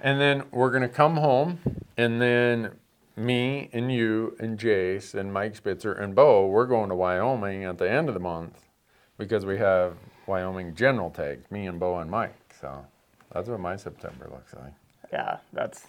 And 0.00 0.20
then 0.20 0.44
we're 0.50 0.70
going 0.70 0.82
to 0.82 0.88
come 0.88 1.16
home, 1.16 1.58
and 1.96 2.20
then 2.20 2.72
me 3.16 3.70
and 3.72 3.90
you 3.90 4.36
and 4.38 4.58
Jace 4.58 5.14
and 5.14 5.32
Mike 5.32 5.56
Spitzer 5.56 5.92
and 5.92 6.14
Bo, 6.14 6.46
we're 6.46 6.66
going 6.66 6.90
to 6.90 6.94
Wyoming 6.94 7.64
at 7.64 7.78
the 7.78 7.90
end 7.90 8.08
of 8.08 8.14
the 8.14 8.20
month 8.20 8.68
because 9.16 9.46
we 9.46 9.56
have 9.58 9.94
Wyoming 10.26 10.74
general 10.74 11.10
tags, 11.10 11.50
me 11.50 11.66
and 11.66 11.80
Bo 11.80 11.98
and 11.98 12.10
Mike. 12.10 12.54
So 12.60 12.84
that's 13.32 13.48
what 13.48 13.60
my 13.60 13.76
September 13.76 14.28
looks 14.30 14.54
like. 14.54 14.72
Yeah, 15.12 15.38
that's 15.52 15.86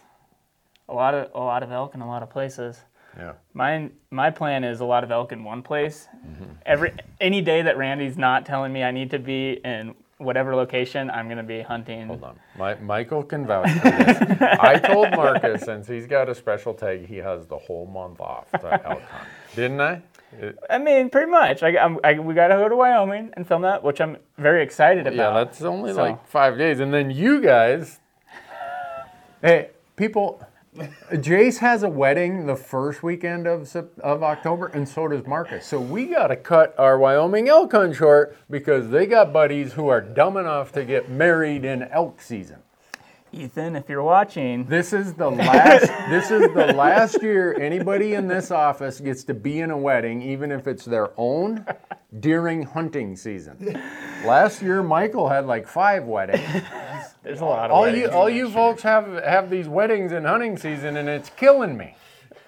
a 0.88 0.94
lot 0.94 1.14
of 1.14 1.30
a 1.34 1.40
lot 1.40 1.64
of 1.64 1.72
elk 1.72 1.96
in 1.96 2.02
a 2.02 2.08
lot 2.08 2.24
of 2.24 2.30
places. 2.30 2.80
Yeah. 3.18 3.34
Mine, 3.54 3.92
my 4.12 4.30
plan 4.30 4.64
is 4.64 4.80
a 4.80 4.86
lot 4.86 5.04
of 5.04 5.12
elk 5.12 5.32
in 5.32 5.44
one 5.44 5.62
place. 5.64 6.08
Mm-hmm. 6.26 6.44
Every 6.66 6.94
any 7.20 7.42
day 7.42 7.62
that 7.64 7.78
Randy's 7.78 8.18
not 8.18 8.46
telling 8.46 8.72
me 8.72 8.84
I 8.84 8.92
need 8.92 9.10
to 9.12 9.20
be 9.20 9.60
in 9.66 9.96
whatever 10.20 10.56
location, 10.56 11.10
I'm 11.10 11.28
gonna 11.30 11.44
be 11.44 11.62
hunting. 11.62 12.08
Hold 12.08 12.24
on. 12.24 12.40
My, 12.58 12.76
Michael 12.76 13.24
can 13.24 13.46
vouch 13.48 13.70
for 13.72 13.90
this. 13.92 14.38
I 14.42 14.78
told 14.80 15.12
Marcus 15.12 15.62
since 15.64 15.88
he's 15.88 16.06
got 16.08 16.30
a 16.30 16.36
special 16.36 16.74
tag, 16.74 17.06
he 17.08 17.18
has 17.18 17.48
the 17.48 17.58
whole 17.58 17.86
month 17.88 18.20
off 18.20 18.50
to 18.52 18.74
elk 18.88 19.02
hunt. 19.02 19.28
Didn't 19.56 19.82
I? 19.82 20.02
It- 20.40 20.58
I 20.70 20.78
mean, 20.78 21.10
pretty 21.10 21.32
much. 21.32 21.64
I, 21.64 21.78
I'm, 21.78 22.00
I, 22.04 22.14
we 22.20 22.34
gotta 22.34 22.56
go 22.56 22.68
to 22.70 22.76
Wyoming 22.76 23.32
and 23.34 23.48
film 23.48 23.62
that, 23.64 23.84
which 23.84 24.02
I'm 24.02 24.18
very 24.38 24.62
excited 24.64 25.08
about. 25.08 25.16
yeah, 25.16 25.32
that's 25.44 25.62
only 25.64 25.94
So- 25.94 26.02
like 26.04 26.28
five 26.28 26.58
days. 26.58 26.80
And 26.82 26.94
then 26.94 27.10
you 27.12 27.42
guys, 27.42 28.00
hey, 29.42 29.70
people, 29.96 30.42
Jace 30.76 31.58
has 31.58 31.84
a 31.84 31.90
wedding 31.90 32.46
the 32.46 32.56
first 32.56 33.02
weekend 33.02 33.48
of 33.48 33.76
of 33.76 34.24
October, 34.24 34.68
and 34.68 34.88
so 34.88 35.08
does 35.08 35.26
Marcus. 35.26 35.66
So 35.66 35.80
we 35.80 36.06
got 36.06 36.28
to 36.28 36.36
cut 36.36 36.76
our 36.78 36.98
Wyoming 37.00 37.50
elk 37.50 37.72
hunt 37.72 37.96
short 37.96 38.38
because 38.50 38.90
they 38.90 39.06
got 39.06 39.34
buddies 39.34 39.74
who 39.74 39.88
are 39.88 40.02
dumb 40.02 40.38
enough 40.38 40.72
to 40.74 40.84
get 40.86 41.10
married 41.10 41.66
in 41.66 41.84
elk 41.84 42.22
season. 42.22 42.58
Ethan, 43.34 43.76
if 43.76 43.90
you're 43.90 44.04
watching, 44.04 44.66
This 44.66 44.94
is 44.94 45.14
the 45.14 45.30
last. 45.30 45.88
this 46.10 46.32
is 46.32 46.42
the 46.54 46.74
last 46.74 47.22
year 47.22 47.60
anybody 47.60 48.14
in 48.14 48.28
this 48.28 48.52
office 48.52 49.00
gets 49.00 49.24
to 49.26 49.34
be 49.34 49.60
in 49.60 49.70
a 49.70 49.78
wedding, 49.78 50.22
even 50.22 50.52
if 50.52 50.66
it's 50.66 50.86
their 50.86 51.12
own, 51.18 51.66
during 52.20 52.64
hunting 52.64 53.16
season. 53.16 53.82
Last 54.26 54.62
year, 54.62 54.82
Michael 54.82 55.28
had 55.28 55.46
like 55.46 55.68
five 55.68 56.06
weddings. 56.06 56.42
There's 57.28 57.42
a 57.42 57.46
lot 57.46 57.70
of 57.70 57.76
All 57.76 57.88
you, 57.94 58.10
all 58.10 58.30
you 58.30 58.50
folks 58.50 58.82
have 58.84 59.22
have 59.24 59.50
these 59.50 59.68
weddings 59.68 60.14
in 60.14 60.24
hunting 60.24 60.58
season, 60.58 60.96
and 60.96 61.10
it's 61.10 61.30
killing 61.30 61.76
me. 61.78 61.96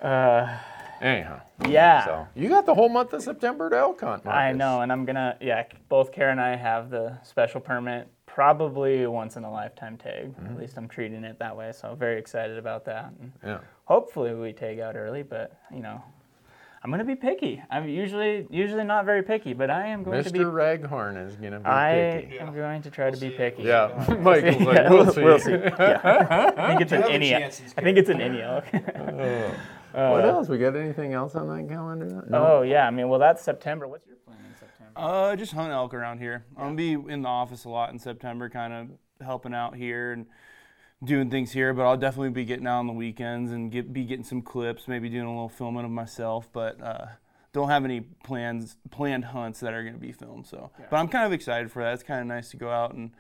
Uh, 0.01 0.57
Anyhow, 1.01 1.41
yeah. 1.67 2.05
so 2.05 2.27
you 2.35 2.49
got 2.49 2.65
the 2.65 2.73
whole 2.75 2.89
month 2.89 3.13
of 3.13 3.21
September 3.21 3.69
to 3.69 3.77
elk 3.77 4.01
hunt. 4.01 4.25
I 4.25 4.51
know, 4.53 4.81
and 4.81 4.91
I'm 4.91 5.05
gonna 5.05 5.37
yeah. 5.41 5.63
Both 5.89 6.11
Kara 6.11 6.31
and 6.31 6.41
I 6.41 6.55
have 6.55 6.89
the 6.89 7.17
special 7.23 7.59
permit, 7.61 8.07
probably 8.25 9.05
once 9.07 9.35
in 9.37 9.43
a 9.43 9.51
lifetime 9.51 9.97
tag. 9.97 10.33
Mm-hmm. 10.35 10.45
At 10.47 10.57
least 10.59 10.77
I'm 10.77 10.87
treating 10.87 11.23
it 11.23 11.39
that 11.39 11.55
way, 11.55 11.71
so 11.73 11.95
very 11.95 12.17
excited 12.19 12.57
about 12.57 12.85
that. 12.85 13.11
And 13.19 13.31
Yeah. 13.43 13.59
hopefully 13.85 14.33
we 14.33 14.51
tag 14.53 14.79
out 14.79 14.95
early, 14.95 15.23
but 15.23 15.57
you 15.73 15.81
know, 15.81 16.01
I'm 16.81 16.91
gonna 16.91 17.03
be 17.03 17.15
picky. 17.15 17.61
I'm 17.69 17.89
usually 17.89 18.47
usually 18.49 18.85
not 18.85 19.05
very 19.05 19.21
picky, 19.21 19.53
but 19.53 19.69
I 19.69 19.87
am 19.87 20.03
going 20.03 20.23
to 20.23 20.31
be. 20.31 20.39
Mr. 20.39 20.51
Raghorn 20.51 21.27
is 21.27 21.35
gonna 21.35 21.59
be 21.59 21.65
I 21.65 22.21
picky. 22.21 22.39
I 22.39 22.43
am 22.43 22.53
going 22.53 22.81
to 22.83 22.89
try 22.89 23.11
to 23.11 23.17
be 23.17 23.29
picky. 23.29 23.63
Yeah, 23.63 23.87
Michael's 24.21 24.61
like, 24.61 24.77
Yeah, 24.77 24.89
we'll 24.89 25.11
see. 25.11 25.23
We'll 25.23 25.39
see. 25.39 25.51
Yeah. 25.79 26.53
I 26.57 26.67
think 26.67 26.81
it's 26.81 26.91
an 26.93 27.01
have 27.01 27.11
a 27.11 27.13
any. 27.13 27.35
I 27.35 27.49
think 27.49 27.97
it's 27.97 28.09
an 28.09 28.21
any 28.21 28.41
elk. 28.41 28.65
what 29.91 30.25
else? 30.25 30.47
We 30.47 30.57
got 30.57 30.75
anything 30.75 31.13
else 31.13 31.35
on 31.35 31.47
that 31.49 31.67
calendar? 31.67 32.25
oh 32.33 32.61
yeah, 32.61 32.87
I 32.87 32.91
mean, 32.91 33.09
well 33.09 33.19
that's 33.19 33.43
September. 33.43 33.87
What's 33.87 34.07
your 34.07 34.15
plan 34.17 34.37
in 34.47 34.55
September? 34.57 34.93
Uh, 34.95 35.35
just 35.35 35.51
hunt 35.51 35.73
elk 35.73 35.93
around 35.93 36.19
here. 36.19 36.45
I'm 36.55 36.75
gonna 36.75 36.75
be 36.75 36.93
in 36.93 37.23
the 37.23 37.29
office 37.29 37.65
a 37.65 37.69
lot 37.69 37.91
in 37.91 37.99
September, 37.99 38.49
kind 38.49 38.73
of 38.73 39.25
helping 39.25 39.53
out 39.53 39.75
here 39.75 40.13
and 40.13 40.27
doing 41.03 41.29
things 41.29 41.51
here. 41.51 41.73
But 41.73 41.85
I'll 41.85 41.97
definitely 41.97 42.31
be 42.31 42.45
getting 42.45 42.67
out 42.67 42.79
on 42.79 42.87
the 42.87 42.93
weekends 42.93 43.51
and 43.51 43.71
get 43.71 43.91
be 43.93 44.05
getting 44.05 44.25
some 44.25 44.41
clips, 44.41 44.87
maybe 44.87 45.09
doing 45.09 45.25
a 45.25 45.29
little 45.29 45.49
filming 45.49 45.85
of 45.85 45.91
myself. 45.91 46.49
But 46.51 46.81
uh, 46.81 47.05
don't 47.53 47.69
have 47.69 47.85
any 47.85 48.01
plans 48.01 48.77
planned 48.91 49.25
hunts 49.25 49.59
that 49.61 49.73
are 49.73 49.83
gonna 49.83 49.97
be 49.97 50.11
filmed. 50.11 50.47
So, 50.47 50.71
but 50.89 50.97
I'm 50.97 51.07
kind 51.07 51.25
of 51.25 51.33
excited 51.33 51.71
for 51.71 51.83
that. 51.83 51.93
It's 51.93 52.03
kind 52.03 52.21
of 52.21 52.27
nice 52.27 52.49
to 52.51 52.57
go 52.57 52.69
out 52.69 52.93
and 52.93 53.11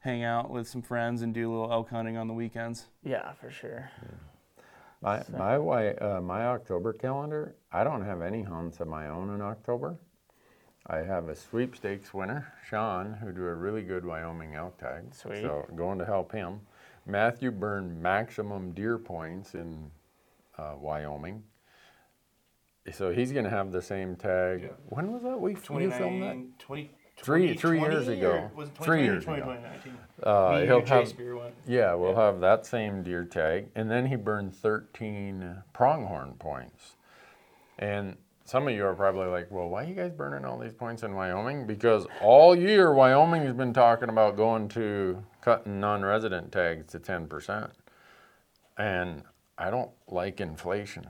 hang 0.00 0.24
out 0.24 0.50
with 0.50 0.66
some 0.66 0.82
friends 0.82 1.22
and 1.22 1.34
do 1.34 1.48
a 1.48 1.52
little 1.52 1.72
elk 1.72 1.90
hunting 1.90 2.16
on 2.16 2.26
the 2.26 2.34
weekends. 2.34 2.86
Yeah, 3.04 3.32
for 3.32 3.50
sure. 3.50 3.90
My 5.02 5.22
my 5.30 5.52
wi- 5.54 5.94
uh, 5.94 6.20
my 6.20 6.46
October 6.46 6.92
calendar. 6.92 7.54
I 7.72 7.84
don't 7.84 8.04
have 8.04 8.20
any 8.22 8.42
hunts 8.42 8.80
of 8.80 8.88
my 8.88 9.08
own 9.08 9.34
in 9.34 9.40
October. 9.40 9.98
I 10.86 10.98
have 10.98 11.28
a 11.28 11.36
sweepstakes 11.36 12.12
winner, 12.12 12.52
Sean, 12.68 13.14
who 13.14 13.32
do 13.32 13.44
a 13.44 13.54
really 13.54 13.82
good 13.82 14.04
Wyoming 14.04 14.54
elk 14.54 14.78
tag. 14.78 15.14
Sweet. 15.14 15.42
So 15.42 15.66
going 15.76 15.98
to 15.98 16.04
help 16.04 16.32
him. 16.32 16.60
Matthew 17.06 17.50
burned 17.50 18.00
maximum 18.00 18.72
deer 18.72 18.98
points 18.98 19.54
in 19.54 19.90
uh, 20.58 20.74
Wyoming. 20.78 21.42
So 22.92 23.12
he's 23.12 23.30
going 23.32 23.44
to 23.44 23.50
have 23.50 23.72
the 23.72 23.82
same 23.82 24.16
tag. 24.16 24.62
Yeah. 24.62 24.68
When 24.88 25.12
was 25.12 25.22
that? 25.22 25.40
We 25.40 25.52
you 25.52 25.56
filmed 25.56 26.22
that? 26.22 26.58
20, 26.58 26.90
Three- 27.16 27.54
three 27.54 27.78
years 27.80 28.08
ago. 28.08 28.50
Was 28.56 28.68
it 28.70 28.74
Three 28.78 29.04
years 29.04 29.24
ago. 29.24 29.58
Uh, 30.22 30.60
he'll 30.62 30.80
have 30.80 30.88
Chase 30.88 31.12
Beer 31.12 31.36
went. 31.36 31.54
Yeah, 31.66 31.94
we'll 31.94 32.12
Yeah. 32.12 32.24
have 32.24 32.40
that 32.40 32.64
same 32.64 33.02
deer 33.02 33.24
tag. 33.24 33.68
And 33.74 33.90
then 33.90 34.06
he 34.06 34.16
burned 34.16 34.54
13 34.54 35.62
pronghorn 35.74 36.34
points. 36.38 36.96
And 37.78 38.16
some 38.50 38.66
of 38.66 38.74
you 38.74 38.84
are 38.84 38.96
probably 38.96 39.28
like, 39.28 39.48
well, 39.52 39.68
why 39.68 39.84
are 39.84 39.86
you 39.86 39.94
guys 39.94 40.10
burning 40.10 40.44
all 40.44 40.58
these 40.58 40.72
points 40.72 41.04
in 41.04 41.14
Wyoming? 41.14 41.68
Because 41.68 42.08
all 42.20 42.52
year, 42.52 42.92
Wyoming 42.92 43.42
has 43.42 43.54
been 43.54 43.72
talking 43.72 44.08
about 44.08 44.36
going 44.36 44.68
to 44.70 45.22
cutting 45.40 45.78
non 45.78 46.02
resident 46.02 46.50
tags 46.50 46.88
to 46.88 46.98
10%. 46.98 47.70
And 48.76 49.22
I 49.56 49.70
don't 49.70 49.92
like 50.08 50.40
inflation. 50.40 51.06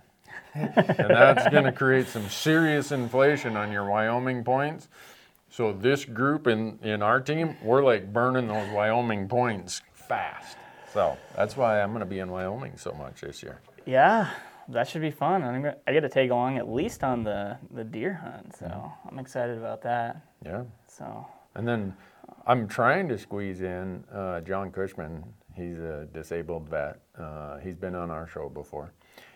and 0.52 0.70
that's 0.74 1.48
going 1.48 1.64
to 1.70 1.72
create 1.72 2.08
some 2.08 2.28
serious 2.28 2.92
inflation 2.92 3.56
on 3.56 3.72
your 3.72 3.88
Wyoming 3.88 4.44
points. 4.44 4.88
So 5.48 5.72
this 5.72 6.04
group 6.04 6.46
in, 6.46 6.78
in 6.82 7.00
our 7.00 7.22
team, 7.22 7.56
we're 7.62 7.82
like 7.82 8.12
burning 8.12 8.48
those 8.48 8.68
Wyoming 8.68 9.28
points 9.28 9.80
fast. 9.94 10.58
So 10.92 11.16
that's 11.34 11.56
why 11.56 11.80
I'm 11.80 11.92
going 11.92 12.00
to 12.00 12.06
be 12.06 12.18
in 12.18 12.30
Wyoming 12.30 12.76
so 12.76 12.92
much 12.92 13.22
this 13.22 13.42
year. 13.42 13.62
Yeah, 13.86 14.28
that 14.72 14.88
should 14.88 15.02
be 15.02 15.10
fun. 15.10 15.42
I'm 15.42 15.62
gonna, 15.62 15.76
I 15.86 15.92
get 15.92 16.00
to 16.00 16.08
take 16.08 16.30
along 16.30 16.58
at 16.58 16.68
least 16.68 17.04
on 17.04 17.24
the 17.24 17.58
the 17.70 17.84
deer 17.84 18.14
hunt, 18.14 18.56
so 18.56 18.92
I'm 19.08 19.18
excited 19.18 19.58
about 19.58 19.82
that. 19.82 20.22
Yeah. 20.44 20.64
So 20.86 21.26
And 21.54 21.66
then 21.66 21.94
I'm 22.46 22.68
trying 22.68 23.08
to 23.08 23.18
squeeze 23.18 23.60
in 23.60 24.04
uh, 24.12 24.40
John 24.40 24.70
Cushman. 24.70 25.24
He's 25.54 25.78
a 25.78 26.08
disabled 26.12 26.68
vet. 26.68 27.00
Uh, 27.18 27.58
he's 27.58 27.76
been 27.76 27.94
on 27.94 28.10
our 28.10 28.26
show 28.26 28.48
before. 28.48 28.92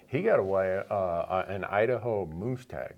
He 0.07 0.23
got 0.23 0.39
a 0.39 0.93
uh, 0.93 1.45
an 1.49 1.65
Idaho 1.65 2.27
moose 2.27 2.65
tag. 2.67 2.95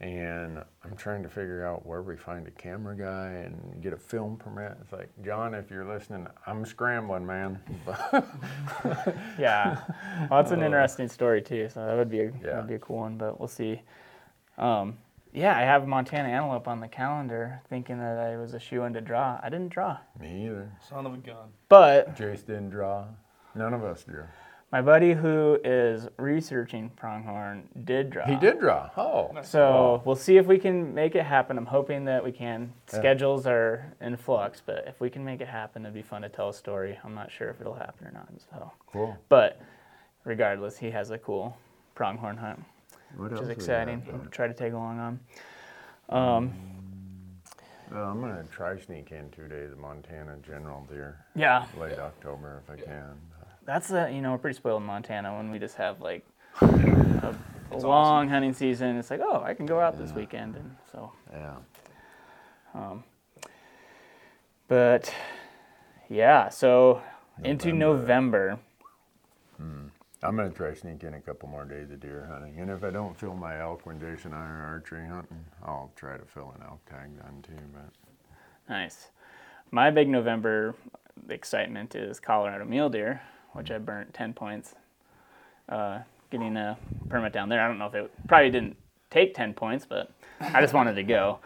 And 0.00 0.58
I'm 0.84 0.96
trying 0.96 1.22
to 1.22 1.28
figure 1.28 1.64
out 1.64 1.86
where 1.86 2.02
we 2.02 2.16
find 2.16 2.46
a 2.48 2.50
camera 2.50 2.96
guy 2.96 3.28
and 3.44 3.80
get 3.80 3.92
a 3.92 3.96
film 3.96 4.36
permit. 4.36 4.76
It's 4.82 4.92
like, 4.92 5.08
John, 5.24 5.54
if 5.54 5.70
you're 5.70 5.86
listening, 5.86 6.26
I'm 6.46 6.66
scrambling, 6.66 7.24
man. 7.24 7.60
yeah, 9.38 9.80
well, 10.30 10.42
that's 10.42 10.50
an 10.50 10.62
interesting 10.62 11.08
story 11.08 11.40
too. 11.42 11.68
So 11.72 11.84
that 11.86 11.96
would 11.96 12.10
be 12.10 12.20
a 12.20 12.24
Yeah. 12.24 12.30
that 12.42 12.56
would 12.56 12.66
be 12.68 12.74
a 12.74 12.78
cool 12.78 12.98
one, 12.98 13.16
but 13.18 13.38
we'll 13.38 13.48
see. 13.48 13.82
Um, 14.58 14.98
yeah, 15.32 15.56
I 15.56 15.62
have 15.62 15.86
Montana 15.88 16.28
Antelope 16.28 16.68
on 16.68 16.80
the 16.80 16.88
calendar, 16.88 17.60
thinking 17.68 17.98
that 17.98 18.18
I 18.18 18.36
was 18.36 18.54
a 18.54 18.60
shoe 18.60 18.82
in 18.84 18.92
to 18.94 19.00
draw. 19.00 19.40
I 19.42 19.48
didn't 19.48 19.70
draw, 19.70 19.98
Me 20.20 20.46
either. 20.46 20.70
Son 20.88 21.06
of 21.06 21.14
a 21.14 21.16
gun. 21.16 21.48
but 21.68 22.16
Jace 22.16 22.44
didn't 22.46 22.70
draw. 22.70 23.06
None 23.54 23.74
of 23.74 23.82
us 23.84 24.04
drew. 24.04 24.24
My 24.72 24.80
buddy 24.82 25.12
who 25.12 25.58
is 25.62 26.08
researching 26.16 26.90
pronghorn 26.96 27.68
did 27.84 28.10
draw. 28.10 28.26
He 28.26 28.34
did 28.36 28.58
draw. 28.58 28.90
Oh. 28.96 29.30
So 29.42 30.02
we'll 30.04 30.16
see 30.16 30.36
if 30.36 30.46
we 30.46 30.58
can 30.58 30.92
make 30.94 31.14
it 31.14 31.24
happen. 31.24 31.56
I'm 31.56 31.66
hoping 31.66 32.04
that 32.06 32.24
we 32.24 32.32
can. 32.32 32.72
Yeah. 32.92 32.98
Schedules 32.98 33.46
are 33.46 33.92
in 34.00 34.16
flux, 34.16 34.60
but 34.64 34.84
if 34.88 35.00
we 35.00 35.10
can 35.10 35.24
make 35.24 35.40
it 35.40 35.48
happen, 35.48 35.82
it'd 35.82 35.94
be 35.94 36.02
fun 36.02 36.22
to 36.22 36.28
tell 36.28 36.48
a 36.48 36.54
story. 36.54 36.98
I'm 37.04 37.14
not 37.14 37.30
sure 37.30 37.50
if 37.50 37.60
it'll 37.60 37.74
happen 37.74 38.06
or 38.08 38.10
not. 38.10 38.28
So, 38.50 38.72
Cool. 38.92 39.16
but 39.28 39.60
regardless, 40.24 40.76
he 40.76 40.90
has 40.90 41.10
a 41.10 41.18
cool 41.18 41.56
pronghorn 41.94 42.36
hunt, 42.36 42.64
What 43.16 43.30
which 43.30 43.38
else 43.38 43.42
is 43.42 43.48
exciting. 43.50 44.00
got 44.00 44.08
I'll 44.12 44.18
going? 44.18 44.30
try 44.30 44.48
to 44.48 44.54
tag 44.54 44.72
along 44.72 44.98
on. 44.98 45.20
Um, 46.08 46.52
Well, 47.92 48.10
I'm 48.10 48.20
gonna 48.20 48.42
try 48.50 48.76
sneak 48.80 49.12
in 49.12 49.30
two 49.30 49.46
days 49.46 49.70
of 49.70 49.78
Montana 49.78 50.36
general 50.44 50.84
deer, 50.90 51.24
yeah, 51.36 51.66
late 51.78 51.98
October 51.98 52.60
if 52.64 52.70
I 52.70 52.76
can. 52.82 53.14
That's 53.64 53.90
a 53.90 54.10
you 54.12 54.20
know 54.20 54.32
we're 54.32 54.38
pretty 54.38 54.56
spoiled 54.56 54.82
in 54.82 54.86
Montana 54.86 55.36
when 55.36 55.50
we 55.50 55.58
just 55.58 55.76
have 55.76 56.00
like 56.00 56.24
a, 56.60 57.34
a 57.72 57.78
long 57.78 58.28
hunting 58.28 58.52
season. 58.52 58.96
It's 58.96 59.10
like 59.10 59.20
oh 59.22 59.42
I 59.42 59.54
can 59.54 59.66
go 59.66 59.80
out 59.80 59.98
this 59.98 60.12
weekend 60.12 60.56
and 60.56 60.76
so. 60.90 61.12
Yeah. 61.32 61.56
Um, 62.74 63.04
but 64.68 65.12
yeah, 66.08 66.48
so 66.48 67.02
into 67.42 67.72
November. 67.72 68.58
Hmm. 69.56 69.86
I'm 70.22 70.36
gonna 70.36 70.50
try 70.50 70.72
sneak 70.72 71.04
in 71.04 71.14
a 71.14 71.20
couple 71.20 71.48
more 71.50 71.66
days 71.66 71.90
of 71.90 72.00
deer 72.00 72.26
hunting, 72.30 72.58
and 72.58 72.70
if 72.70 72.82
I 72.82 72.90
don't 72.90 73.14
fill 73.18 73.34
my 73.34 73.60
elk 73.60 73.84
when 73.84 74.00
Jason 74.00 74.32
and 74.32 74.42
I 74.42 74.46
are 74.46 74.66
archery 74.66 75.06
hunting, 75.06 75.44
I'll 75.62 75.92
try 75.96 76.16
to 76.16 76.24
fill 76.24 76.54
an 76.56 76.64
elk 76.66 76.84
tag 76.86 77.10
then 77.22 77.42
too. 77.42 77.62
But 77.72 77.92
Nice. 78.68 79.08
My 79.70 79.90
big 79.90 80.08
November 80.08 80.74
excitement 81.28 81.94
is 81.94 82.20
Colorado 82.20 82.64
mule 82.64 82.88
deer, 82.88 83.20
which 83.54 83.70
I 83.70 83.78
burnt 83.78 84.12
10 84.14 84.34
points 84.34 84.74
uh, 85.68 86.00
getting 86.30 86.56
a 86.56 86.76
permit 87.08 87.32
down 87.32 87.48
there. 87.48 87.60
I 87.60 87.68
don't 87.68 87.78
know 87.78 87.86
if 87.86 87.94
it 87.94 88.10
probably 88.28 88.50
didn't 88.50 88.76
take 89.10 89.34
10 89.34 89.54
points, 89.54 89.86
but 89.86 90.10
I 90.40 90.60
just 90.60 90.74
wanted 90.74 90.94
to 90.94 91.02
go. 91.02 91.38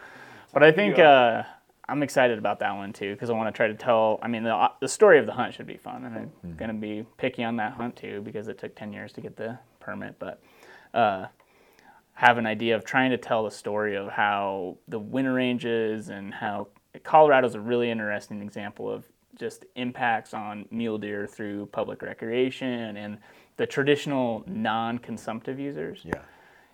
But 0.53 0.63
I 0.63 0.71
think 0.71 0.97
uh, 0.99 1.43
I'm 1.87 2.03
excited 2.03 2.37
about 2.37 2.59
that 2.59 2.75
one 2.75 2.91
too 2.91 3.13
because 3.13 3.29
I 3.29 3.33
want 3.33 3.53
to 3.53 3.55
try 3.55 3.67
to 3.67 3.75
tell. 3.75 4.19
I 4.21 4.27
mean, 4.27 4.43
the, 4.43 4.71
the 4.81 4.87
story 4.87 5.19
of 5.19 5.25
the 5.25 5.33
hunt 5.33 5.53
should 5.53 5.67
be 5.67 5.77
fun, 5.77 6.05
and 6.05 6.31
I'm 6.43 6.55
going 6.55 6.69
to 6.69 6.75
be 6.75 7.05
picky 7.17 7.43
on 7.43 7.55
that 7.57 7.73
hunt 7.73 7.95
too 7.95 8.21
because 8.21 8.47
it 8.47 8.57
took 8.57 8.75
10 8.75 8.91
years 8.93 9.13
to 9.13 9.21
get 9.21 9.37
the 9.37 9.59
permit. 9.79 10.17
But 10.17 10.41
uh, 10.93 11.27
have 12.13 12.37
an 12.37 12.45
idea 12.45 12.75
of 12.75 12.83
trying 12.83 13.11
to 13.11 13.17
tell 13.17 13.43
the 13.43 13.51
story 13.51 13.95
of 13.95 14.09
how 14.09 14.77
the 14.87 14.99
winter 14.99 15.33
ranges 15.33 16.09
and 16.09 16.33
how 16.33 16.67
Colorado 17.03 17.47
is 17.47 17.55
a 17.55 17.61
really 17.61 17.89
interesting 17.89 18.41
example 18.41 18.91
of 18.91 19.05
just 19.39 19.65
impacts 19.75 20.33
on 20.33 20.65
mule 20.69 20.97
deer 20.97 21.25
through 21.25 21.65
public 21.67 22.01
recreation 22.01 22.97
and 22.97 23.17
the 23.57 23.65
traditional 23.65 24.43
non-consumptive 24.45 25.59
users. 25.59 26.01
yeah, 26.03 26.13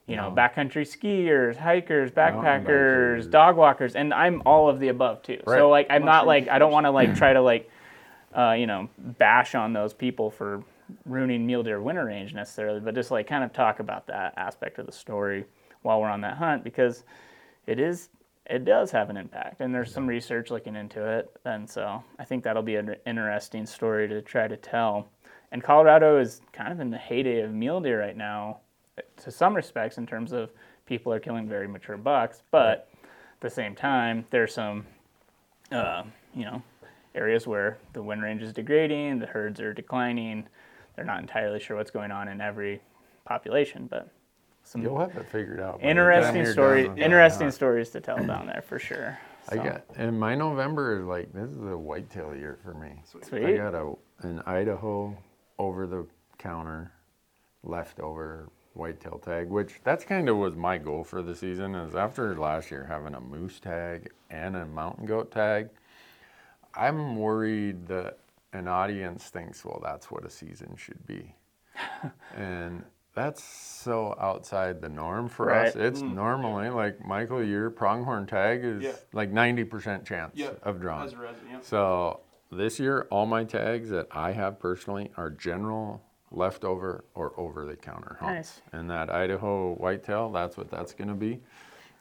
You 0.08 0.16
know, 0.16 0.32
backcountry 0.36 0.84
skiers, 0.86 1.56
hikers, 1.56 2.12
backpackers, 2.12 2.66
bikers. 3.26 3.30
dog 3.32 3.56
walkers, 3.56 3.96
and 3.96 4.14
I'm 4.14 4.42
all 4.46 4.68
of 4.68 4.80
the 4.80 4.90
above 4.90 5.22
too. 5.22 5.40
Right. 5.46 5.58
So 5.58 5.70
like, 5.70 5.88
I'm 5.90 6.04
not 6.06 6.28
like 6.28 6.48
I 6.48 6.60
don't 6.60 6.72
want 6.72 6.86
to 6.86 6.92
like 6.92 7.16
try 7.16 7.34
to 7.34 7.42
like, 7.42 7.70
uh, 8.36 8.52
you 8.52 8.68
know, 8.68 8.90
bash 8.98 9.56
on 9.56 9.74
those 9.74 9.94
people 9.94 10.30
for 10.30 10.64
ruining 11.06 11.46
mule 11.48 11.64
deer 11.64 11.82
winter 11.82 12.06
range 12.06 12.34
necessarily, 12.34 12.80
but 12.80 12.94
just 12.96 13.10
like 13.12 13.28
kind 13.28 13.44
of 13.44 13.54
talk 13.54 13.80
about 13.80 14.08
that 14.08 14.34
aspect 14.38 14.78
of 14.78 14.86
the 14.86 14.92
story 14.92 15.46
while 15.82 16.02
we're 16.02 16.10
on 16.10 16.22
that 16.22 16.38
hunt 16.38 16.64
because 16.64 17.04
it 17.68 17.80
is 17.80 18.10
it 18.48 18.64
does 18.66 18.92
have 18.92 19.10
an 19.10 19.18
impact 19.18 19.62
and 19.62 19.74
there's 19.74 19.92
some 19.92 20.08
research 20.08 20.52
looking 20.52 20.76
into 20.76 21.06
it 21.06 21.36
and 21.46 21.70
so 21.70 22.04
i 22.20 22.26
think 22.26 22.44
that'll 22.44 22.62
be 22.62 22.76
an 22.76 22.96
interesting 23.06 23.66
story 23.66 24.08
to 24.08 24.22
try 24.22 24.48
to 24.48 24.58
tell. 24.58 25.08
And 25.52 25.64
colorado 25.64 26.20
is 26.20 26.42
kind 26.54 26.72
of 26.72 26.80
in 26.80 26.90
the 26.90 26.98
heyday 26.98 27.42
of 27.42 27.52
mule 27.54 27.80
deer 27.80 28.00
right 28.00 28.18
now 28.18 28.60
to 29.18 29.32
some 29.32 29.56
respects 29.56 29.98
in 29.98 30.06
terms 30.06 30.32
of 30.32 30.52
people 30.86 31.12
are 31.14 31.20
killing 31.20 31.48
very 31.48 31.68
mature 31.68 31.98
bucks 31.98 32.44
but 32.52 32.90
at 33.04 33.42
the 33.42 33.50
same 33.50 33.76
time 33.76 34.26
there's 34.30 34.54
some 34.54 34.86
uh, 35.72 36.04
you 36.34 36.46
know 36.46 36.62
areas 37.16 37.48
where 37.48 37.78
the 37.94 38.02
wind 38.02 38.22
range 38.22 38.42
is 38.42 38.54
degrading 38.54 39.20
the 39.20 39.26
herds 39.26 39.60
are 39.60 39.74
declining. 39.74 40.48
They're 40.96 41.06
not 41.06 41.20
entirely 41.20 41.60
sure 41.60 41.78
what's 41.78 41.92
going 41.92 42.12
on 42.12 42.28
in 42.28 42.42
every 42.42 42.82
population 43.26 43.88
but 43.90 44.10
some 44.66 44.82
You'll 44.82 45.00
have 45.00 45.16
it 45.16 45.28
figured 45.28 45.60
out. 45.60 45.82
by 45.82 45.94
the 45.94 45.94
time 45.94 45.98
interesting 45.98 46.46
story 46.46 46.86
interesting 46.98 47.52
stories 47.52 47.90
to 47.92 48.02
tell 48.02 48.18
down 48.18 48.48
there 48.48 48.64
for 48.68 48.80
sure 48.80 49.18
I 49.50 49.56
So, 49.56 49.64
got 49.64 49.84
and 49.96 50.20
my 50.20 50.36
November 50.36 51.00
is 51.00 51.06
like 51.06 51.32
this 51.34 51.52
is 51.52 51.62
a 51.62 51.78
whitetail 51.78 52.36
year 52.36 52.58
for 52.64 52.74
me. 52.74 53.02
Sweet. 53.22 53.46
I 53.46 53.58
got 53.58 53.76
a 53.76 53.94
an 54.22 54.42
Idaho 54.46 55.16
over 55.60 55.86
the 55.88 56.06
counter 56.38 56.92
leftover 57.64 58.50
whitetail 58.74 59.20
tag, 59.20 59.50
which 59.50 59.80
that's 59.84 60.04
kind 60.04 60.28
of 60.30 60.38
was 60.38 60.56
my 60.56 60.78
goal 60.78 61.04
for 61.04 61.22
the 61.22 61.36
season. 61.36 61.76
Is 61.76 61.96
after 61.96 62.36
last 62.36 62.72
year 62.72 62.86
having 62.90 63.14
a 63.14 63.22
moose 63.22 63.60
tag 63.60 64.12
and 64.30 64.56
a 64.56 64.66
mountain 64.66 65.06
goat 65.06 65.32
tag, 65.32 65.70
I'm 66.74 67.16
worried 67.16 67.88
that 67.88 68.18
an 68.54 68.68
audience 68.68 69.26
thinks, 69.26 69.64
well, 69.64 69.80
that's 69.84 70.10
what 70.10 70.26
a 70.26 70.30
season 70.30 70.76
should 70.78 71.06
be, 71.06 71.36
and 72.36 72.84
that's 73.16 73.44
so 73.44 74.16
outside 74.20 74.82
the 74.82 74.90
norm 74.90 75.30
for 75.30 75.54
us. 75.54 75.76
Right. 75.76 75.86
It's 75.86 76.02
mm. 76.02 76.14
normally 76.14 76.70
like 76.70 77.04
Michael, 77.06 77.44
your 77.44 77.70
pronghorn 77.70 78.28
tag 78.28 78.64
is 78.64 78.84
Yeah. 78.84 78.92
like 79.14 79.32
90% 79.32 80.06
chance 80.06 80.36
Yep, 80.36 80.60
of 80.64 80.82
drawing. 80.82 81.06
As 81.06 81.14
a 81.14 81.18
resident, 81.18 81.52
yep. 81.52 81.64
So 81.64 82.20
this 82.52 82.80
year, 82.80 83.08
all 83.10 83.26
my 83.26 83.44
tags 83.44 83.90
that 83.90 84.08
I 84.12 84.34
have 84.34 84.60
personally 84.60 85.12
are 85.18 85.30
general, 85.30 86.02
leftover, 86.30 87.06
or 87.16 87.34
over 87.38 87.66
the 87.66 87.76
counter 87.76 88.18
hunts. 88.20 88.62
Nice. 88.62 88.62
And 88.74 88.90
that 88.90 89.10
Idaho 89.10 89.74
whitetail, 89.76 90.32
that's 90.32 90.58
what 90.58 90.70
that's 90.70 90.94
going 90.94 91.08
to 91.08 91.16
be. 91.16 91.42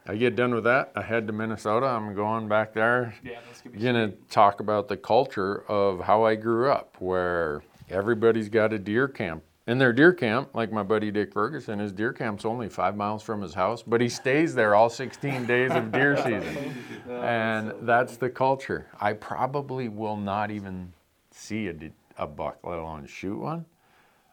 I 0.06 0.16
get 0.16 0.36
done 0.36 0.54
with 0.54 0.64
that. 0.64 0.92
I 0.94 1.00
head 1.02 1.26
to 1.28 1.32
Minnesota. 1.32 1.86
I'm 1.86 2.14
going 2.14 2.46
back 2.46 2.74
there. 2.74 3.14
Yeah, 3.22 3.38
that's 3.46 3.62
gonna 3.62 3.76
be 3.76 3.82
Gonna 3.82 4.08
talk 4.28 4.60
about 4.60 4.88
the 4.88 4.98
culture 4.98 5.64
of 5.66 6.00
how 6.00 6.24
I 6.24 6.34
grew 6.34 6.70
up, 6.70 6.96
where 6.98 7.62
everybody's 7.88 8.50
got 8.50 8.74
a 8.74 8.78
deer 8.78 9.08
camp. 9.08 9.42
In 9.66 9.78
their 9.78 9.94
deer 9.94 10.12
camp, 10.12 10.50
like 10.54 10.72
my 10.72 10.82
buddy 10.82 11.10
Dick 11.10 11.32
Ferguson, 11.32 11.78
his 11.78 11.90
deer 11.90 12.12
camp's 12.12 12.44
only 12.44 12.68
five 12.68 12.96
miles 12.96 13.22
from 13.22 13.40
his 13.40 13.54
house, 13.54 13.82
but 13.82 14.00
he 14.00 14.10
stays 14.10 14.54
there 14.54 14.74
all 14.74 14.90
16 14.90 15.46
days 15.46 15.70
of 15.70 15.90
deer 15.90 16.16
season. 16.22 16.74
And 17.08 17.72
that's 17.80 18.18
the 18.18 18.28
culture. 18.28 18.86
I 19.00 19.14
probably 19.14 19.88
will 19.88 20.18
not 20.18 20.50
even 20.50 20.92
see 21.30 21.68
a, 21.68 21.74
a 22.18 22.26
buck, 22.26 22.58
let 22.62 22.78
alone 22.78 23.06
shoot 23.06 23.38
one. 23.38 23.64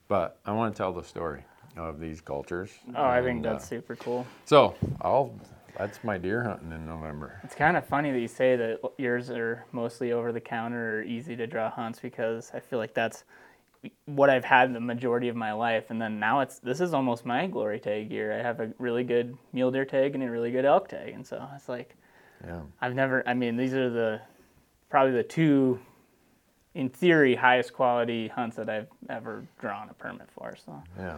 But 0.10 0.38
I 0.46 0.52
want 0.52 0.76
to 0.76 0.78
tell 0.78 0.92
the 0.92 1.04
story 1.04 1.46
of 1.78 2.02
these 2.02 2.20
cultures. 2.20 2.70
oh 2.98 3.06
i 3.06 3.22
think 3.22 3.38
And, 3.38 3.46
that's 3.46 3.64
uh, 3.64 3.68
super 3.68 3.96
cool 3.96 4.28
so. 4.44 4.76
I'll. 5.00 5.34
That's 5.78 6.04
my 6.04 6.18
deer 6.18 6.44
hunting 6.44 6.74
in 6.74 6.86
November. 6.86 7.40
It's 7.46 7.56
kind 7.56 7.78
of 7.78 7.86
funny 7.88 8.12
that 8.12 8.20
you 8.20 8.28
say 8.28 8.58
that 8.58 8.82
yours 8.98 9.30
are 9.30 9.66
mostly 9.72 10.12
over 10.12 10.34
the 10.34 10.42
counter 10.42 10.98
or 10.98 11.04
easy 11.04 11.34
to 11.38 11.48
draw 11.48 11.72
hunts 11.72 11.98
because 11.98 12.52
I 12.54 12.60
feel 12.60 12.78
like 12.78 12.94
that's 12.94 13.24
what 14.06 14.30
I've 14.30 14.46
had 14.46 14.74
the 14.74 14.80
majority 14.80 15.28
of 15.28 15.36
my 15.36 15.54
life. 15.54 15.90
And 15.90 16.02
then 16.02 16.20
now 16.20 16.42
it's 16.42 16.60
this 16.60 16.82
is 16.82 16.94
almost 16.94 17.26
my 17.26 17.48
glory 17.48 17.80
tag 17.80 18.12
year. 18.12 18.32
I 18.38 18.42
have 18.42 18.60
a 18.60 18.72
really 18.78 19.04
good 19.04 19.38
mule 19.54 19.72
deer 19.72 19.86
tag 19.86 20.14
and 20.16 20.24
a 20.24 20.30
really 20.30 20.52
good 20.52 20.66
elk 20.66 20.88
tag, 20.90 21.14
and 21.14 21.26
so 21.26 21.48
it's 21.56 21.68
like 21.70 21.96
Yeah. 22.46 22.62
I've 22.82 22.96
never. 22.96 23.28
I 23.28 23.34
mean, 23.34 23.58
these 23.58 23.74
are 23.74 23.90
the 23.90 24.22
probably 24.90 25.14
the 25.14 25.24
two, 25.24 25.80
in 26.76 26.90
theory, 26.90 27.36
highest 27.36 27.74
quality 27.74 28.28
hunts 28.28 28.56
that 28.58 28.70
I've 28.70 28.88
ever 29.10 29.46
drawn 29.60 29.90
a 29.90 29.94
permit 29.94 30.30
for. 30.32 30.56
So 30.64 30.82
Yeah. 30.98 31.18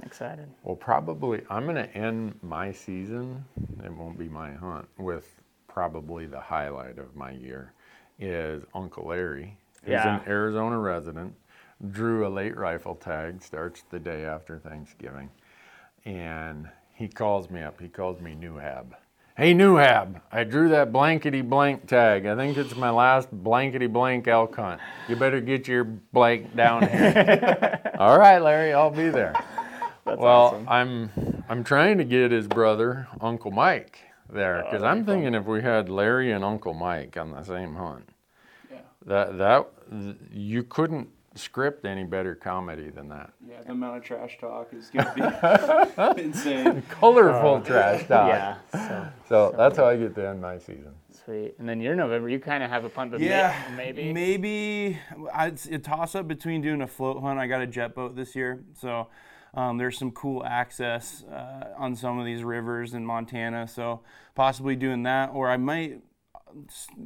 I'm 0.00 0.06
excited. 0.06 0.48
Well, 0.62 0.76
probably 0.76 1.42
I'm 1.50 1.64
going 1.64 1.74
to 1.76 1.92
end 1.96 2.38
my 2.42 2.70
season. 2.70 3.44
It 3.84 3.92
won't 3.92 4.16
be 4.16 4.28
my 4.28 4.52
hunt 4.52 4.86
with 4.96 5.42
probably 5.66 6.26
the 6.26 6.40
highlight 6.40 6.98
of 6.98 7.16
my 7.16 7.32
year 7.32 7.72
is 8.20 8.62
Uncle 8.74 9.08
Larry. 9.08 9.56
He's 9.82 9.90
Yeah. 9.92 10.20
an 10.20 10.28
Arizona 10.28 10.78
resident. 10.78 11.34
Drew 11.90 12.26
a 12.26 12.28
late 12.30 12.56
rifle 12.56 12.94
tag. 12.96 13.42
Starts 13.42 13.84
the 13.90 13.98
day 14.00 14.24
after 14.24 14.58
Thanksgiving, 14.58 15.30
and 16.04 16.68
he 16.94 17.06
calls 17.08 17.50
me 17.50 17.62
up. 17.62 17.80
He 17.80 17.88
calls 17.88 18.20
me 18.20 18.34
Newhab. 18.34 18.86
Hey 19.36 19.54
Newhab, 19.54 20.20
I 20.32 20.42
drew 20.42 20.68
that 20.70 20.90
blankety 20.92 21.42
blank 21.42 21.86
tag. 21.86 22.26
I 22.26 22.34
think 22.34 22.56
it's 22.56 22.74
my 22.74 22.90
last 22.90 23.30
blankety 23.30 23.86
blank 23.86 24.26
elk 24.26 24.56
hunt. 24.56 24.80
You 25.08 25.14
better 25.14 25.40
get 25.40 25.68
your 25.68 25.84
blank 25.84 26.56
down 26.56 26.88
here. 26.88 27.78
All 28.00 28.18
right, 28.18 28.40
Larry, 28.42 28.72
I'll 28.72 28.90
be 28.90 29.10
there. 29.10 29.34
That's 30.04 30.18
Well, 30.18 30.46
awesome. 30.46 30.68
I'm 30.68 31.44
I'm 31.48 31.62
trying 31.62 31.98
to 31.98 32.04
get 32.04 32.32
his 32.32 32.48
brother, 32.48 33.06
Uncle 33.20 33.52
Mike, 33.52 34.00
there 34.28 34.64
because 34.64 34.82
I'm 34.82 35.04
thinking 35.06 35.34
if 35.34 35.44
we 35.44 35.62
had 35.62 35.88
Larry 35.88 36.32
and 36.32 36.42
Uncle 36.44 36.74
Mike 36.74 37.16
on 37.16 37.30
the 37.30 37.44
same 37.44 37.76
hunt, 37.76 38.08
Yeah. 38.72 38.78
that 39.06 39.38
that 39.38 39.68
you 40.32 40.64
couldn't 40.64 41.10
script 41.38 41.84
any 41.86 42.04
better 42.04 42.34
comedy 42.34 42.90
than 42.90 43.08
that. 43.08 43.30
Yeah, 43.48 43.62
the 43.62 43.72
amount 43.72 43.96
of 43.98 44.02
trash 44.04 44.36
talk 44.40 44.72
is 44.74 44.90
gonna 44.90 46.12
be 46.16 46.22
insane. 46.22 46.82
Colorful 46.90 47.60
trash 47.62 48.06
talk. 48.06 48.28
Yeah. 48.28 48.56
So 48.72 49.08
So 49.28 49.54
that's 49.56 49.76
how 49.76 49.86
I 49.86 49.96
get 49.96 50.14
to 50.16 50.28
end 50.28 50.40
my 50.42 50.58
season. 50.58 50.94
sweet. 51.24 51.54
And 51.58 51.68
then 51.68 51.80
your 51.80 51.94
November, 51.94 52.28
you 52.28 52.38
kind 52.40 52.62
of 52.62 52.70
have 52.70 52.84
a 52.84 52.88
punt, 52.88 53.10
but 53.12 53.20
may- 53.20 53.28
Yeah, 53.28 53.54
maybe. 53.76 54.12
Maybe 54.12 54.98
I- 55.32 55.46
it's 55.48 55.66
a 55.66 55.78
toss 55.78 56.14
up 56.14 56.28
between 56.28 56.60
doing 56.60 56.82
a 56.82 56.86
float 56.86 57.22
hunt. 57.22 57.38
I 57.38 57.46
got 57.46 57.60
a 57.62 57.66
jet 57.66 57.94
boat 57.94 58.16
this 58.16 58.34
year, 58.36 58.62
so 58.74 59.08
um, 59.54 59.78
there's 59.78 59.96
some 59.98 60.10
cool 60.12 60.44
access 60.44 61.24
uh, 61.24 61.68
on 61.78 61.94
some 61.96 62.18
of 62.18 62.26
these 62.26 62.42
rivers 62.44 62.94
in 62.94 63.04
Montana. 63.04 63.66
So 63.68 64.00
possibly 64.34 64.76
doing 64.76 65.02
that, 65.04 65.30
or 65.32 65.48
I 65.50 65.56
might, 65.56 66.00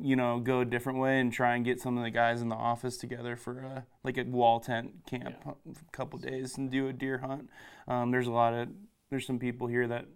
you 0.03 0.17
know, 0.17 0.41
go 0.41 0.61
a 0.61 0.65
different 0.65 0.99
way 0.99 1.21
and 1.21 1.33
try 1.33 1.55
and 1.55 1.65
get 1.65 1.81
some 1.81 1.97
of 1.99 2.05
the 2.05 2.11
guys 2.11 2.43
in 2.43 2.49
the 2.49 2.57
office 2.57 2.97
together 2.97 3.37
for 3.37 3.59
a, 3.59 3.87
like 4.05 4.19
a 4.19 4.25
wall 4.25 4.61
tent 4.61 5.07
camp, 5.07 5.37
a 5.47 5.97
couple 5.97 6.19
days 6.19 6.57
and 6.57 6.71
do 6.71 6.89
a 6.89 6.93
deer 6.93 7.19
hunt. 7.19 7.49
Um, 7.89 8.11
there's 8.11 8.27
a 8.27 8.33
lot 8.33 8.55
of 8.55 8.69
there's 9.11 9.27
some 9.27 9.39
people 9.39 9.67
here 9.67 9.87
that 9.89 10.07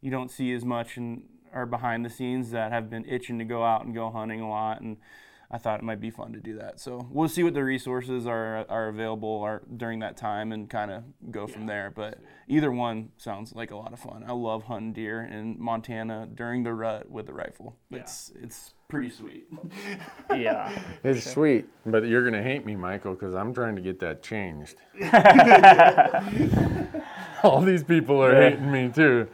you 0.00 0.10
don't 0.10 0.30
see 0.30 0.52
as 0.52 0.64
much 0.64 0.96
and 0.96 1.22
are 1.52 1.66
behind 1.66 2.04
the 2.04 2.10
scenes 2.10 2.50
that 2.50 2.72
have 2.72 2.90
been 2.90 3.04
itching 3.06 3.38
to 3.38 3.44
go 3.44 3.64
out 3.64 3.84
and 3.84 3.94
go 3.94 4.10
hunting 4.10 4.40
a 4.40 4.48
lot 4.48 4.80
and 4.80 4.96
I 5.50 5.58
thought 5.58 5.80
it 5.80 5.84
might 5.84 6.00
be 6.00 6.10
fun 6.10 6.32
to 6.32 6.40
do 6.40 6.56
that. 6.58 6.80
So 6.80 7.06
we'll 7.10 7.28
see 7.28 7.42
what 7.42 7.54
the 7.54 7.64
resources 7.64 8.26
are 8.26 8.64
are 8.68 8.88
available 8.88 9.40
are 9.42 9.62
during 9.76 10.00
that 10.00 10.16
time 10.16 10.52
and 10.52 10.68
kind 10.68 10.90
of 10.90 11.04
go 11.30 11.46
from 11.46 11.66
there. 11.66 11.92
But 11.94 12.18
either 12.48 12.72
one 12.72 13.10
sounds 13.16 13.54
like 13.54 13.70
a 13.70 13.76
lot 13.76 13.92
of 13.92 14.00
fun. 14.00 14.24
I 14.26 14.32
love 14.32 14.64
hunting 14.64 14.92
deer 14.92 15.22
in 15.22 15.56
Montana 15.60 16.28
during 16.32 16.62
the 16.64 16.74
rut 16.74 17.10
with 17.10 17.26
the 17.26 17.34
rifle. 17.34 17.76
It's 17.90 18.32
it's 18.40 18.74
pretty 18.88 19.10
sweet. 19.10 19.46
Yeah. 20.34 20.76
It's 21.04 21.30
sweet, 21.30 21.66
but 21.86 22.06
you're 22.06 22.24
gonna 22.24 22.42
hate 22.42 22.64
me, 22.64 22.74
Michael, 22.76 23.12
because 23.14 23.34
I'm 23.34 23.52
trying 23.54 23.76
to 23.76 23.82
get 23.82 24.00
that 24.00 24.22
changed. 24.22 24.76
All 27.44 27.60
these 27.60 27.84
people 27.84 28.22
are 28.22 28.34
hating 28.34 28.70
me 28.72 28.88
too, 28.88 29.28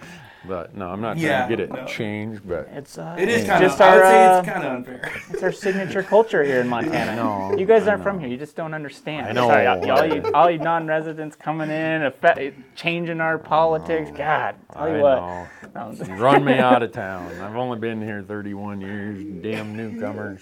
but 0.46 0.74
no, 0.74 0.88
I'm 0.88 1.00
not 1.00 1.18
trying 1.18 1.48
to 1.48 1.56
get 1.56 1.60
it 1.60 1.70
no. 1.72 1.84
changed. 1.86 2.48
But 2.48 2.68
It's 2.72 2.96
uh, 2.98 3.16
It 3.18 3.28
is 3.28 3.40
it's 3.42 3.50
kind 3.50 3.64
of. 3.64 3.70
just 3.70 3.80
I 3.80 3.94
would 3.96 4.02
say 4.04 4.26
uh, 4.26 4.38
it's 4.40 4.48
kind 4.48 4.64
of 4.66 4.72
unfair. 4.76 5.12
It's 5.30 5.42
our 5.42 5.52
signature 5.52 6.02
culture 6.02 6.42
here 6.42 6.60
in 6.60 6.68
Montana. 6.76 7.16
know, 7.16 7.56
You 7.58 7.66
guys 7.66 7.86
I 7.86 7.92
aren't 7.92 8.02
from 8.02 8.16
know. 8.16 8.20
here. 8.22 8.28
You 8.30 8.36
just 8.36 8.56
don't 8.56 8.74
understand. 8.74 9.26
I 9.26 9.32
know. 9.32 9.48
Sorry, 9.48 9.66
all, 9.66 9.90
all 9.90 10.06
you, 10.06 10.30
all 10.34 10.50
you 10.50 10.58
non-residents 10.58 11.36
coming 11.36 11.70
in, 11.70 12.02
affect, 12.04 12.40
changing 12.76 13.20
our 13.20 13.38
politics. 13.38 14.10
God, 14.16 14.54
tell 14.72 14.88
you 14.88 14.96
I 14.96 15.00
what. 15.02 15.16
know. 15.16 15.46
No, 15.72 15.92
Run 16.16 16.44
me 16.44 16.54
out 16.54 16.82
of 16.82 16.90
town. 16.90 17.30
I've 17.40 17.54
only 17.54 17.78
been 17.78 18.02
here 18.02 18.24
31 18.26 18.80
years. 18.80 19.22
Damn 19.40 19.76
newcomers. 19.76 20.40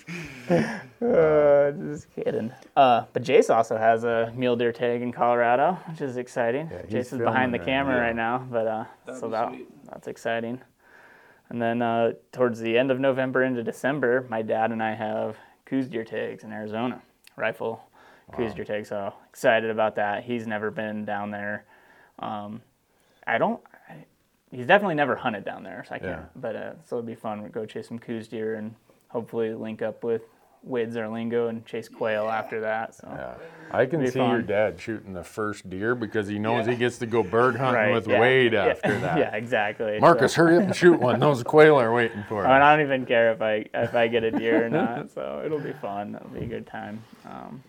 Uh, 1.00 1.70
just 1.92 2.10
kidding. 2.12 2.52
Uh, 2.76 3.04
but 3.12 3.22
Jace 3.22 3.54
also 3.54 3.76
has 3.76 4.02
a 4.02 4.32
mule 4.34 4.56
deer 4.56 4.72
tag 4.72 5.00
in 5.00 5.12
Colorado, 5.12 5.78
which 5.88 6.00
is 6.00 6.16
exciting. 6.16 6.68
Yeah, 6.72 6.82
Jace 6.82 7.12
is 7.12 7.18
behind 7.18 7.54
the 7.54 7.58
right 7.58 7.66
camera 7.66 7.94
now. 7.94 8.00
right 8.00 8.16
now, 8.16 8.46
but 8.50 8.66
uh, 8.66 8.84
so 9.18 9.28
that 9.28 9.52
that's 9.84 10.08
exciting. 10.08 10.60
And 11.50 11.62
then 11.62 11.82
uh, 11.82 12.12
towards 12.32 12.58
the 12.58 12.76
end 12.76 12.90
of 12.90 12.98
November 12.98 13.44
into 13.44 13.62
December, 13.62 14.26
my 14.28 14.42
dad 14.42 14.72
and 14.72 14.82
I 14.82 14.94
have 14.94 15.36
Coues 15.66 15.88
deer 15.88 16.04
tags 16.04 16.42
in 16.42 16.52
Arizona, 16.52 17.00
rifle 17.36 17.88
Coues 18.32 18.52
deer 18.52 18.64
tags. 18.64 18.88
So 18.88 19.14
excited 19.28 19.70
about 19.70 19.94
that. 19.96 20.24
He's 20.24 20.46
never 20.46 20.70
been 20.70 21.04
down 21.04 21.30
there. 21.30 21.64
Um, 22.18 22.60
I 23.26 23.38
don't. 23.38 23.60
I, 23.88 24.04
he's 24.50 24.66
definitely 24.66 24.96
never 24.96 25.14
hunted 25.14 25.44
down 25.44 25.62
there, 25.62 25.84
so 25.88 25.94
I 25.94 25.98
can't. 26.00 26.10
Yeah. 26.10 26.24
But 26.34 26.56
uh, 26.56 26.72
so 26.84 26.96
it'd 26.96 27.06
be 27.06 27.14
fun. 27.14 27.42
We'd 27.42 27.52
go 27.52 27.64
chase 27.66 27.86
some 27.86 28.00
Coues 28.00 28.26
deer 28.26 28.56
and 28.56 28.74
hopefully 29.08 29.54
link 29.54 29.80
up 29.80 30.02
with 30.02 30.22
wade 30.62 30.90
Zarlingo 30.90 31.48
and 31.48 31.64
chase 31.64 31.88
quail 31.88 32.28
after 32.28 32.60
that. 32.60 32.94
So 32.94 33.08
Yeah. 33.10 33.34
I 33.70 33.86
can 33.86 34.00
Be 34.00 34.06
see 34.08 34.18
your 34.18 34.42
dad 34.42 34.80
shooting 34.80 35.12
the 35.12 35.22
first 35.24 35.68
deer 35.68 35.94
because 35.94 36.26
he 36.28 36.38
knows 36.38 36.66
he 36.66 36.74
gets 36.74 36.98
to 36.98 37.06
go 37.06 37.22
bird 37.22 37.56
hunting 37.56 37.74
Right, 37.74 37.92
with 37.94 38.06
yeah. 38.08 38.20
Wade 38.20 38.52
Yeah. 38.54 38.66
after 38.66 38.98
that. 39.00 39.18
yeah, 39.18 39.34
exactly. 39.34 39.98
Marcus, 40.00 40.34
So- 40.34 40.42
hurry 40.44 40.56
up 40.56 40.62
and 40.64 40.74
shoot 40.76 40.98
one. 40.98 41.20
Those 41.20 41.42
quail 41.42 41.78
are 41.80 41.92
waiting 41.92 42.22
for 42.28 42.46
I, 42.46 42.48
mean, 42.54 42.56
us. 42.56 42.62
I 42.64 42.76
don't 42.76 42.86
even 42.86 43.06
care 43.06 43.32
if 43.32 43.42
I 43.42 43.66
if 43.74 43.94
I 43.94 44.08
get 44.08 44.24
a 44.24 44.30
deer 44.30 44.66
or 44.66 44.70
not. 44.70 45.10
So 45.10 45.42
it'll 45.44 45.60
be 45.60 45.72
fun. 45.72 46.14
It'll 46.14 46.28
be 46.28 46.44
a 46.44 46.48
good 46.48 46.66
time. 46.66 47.02
Um, 47.26 47.62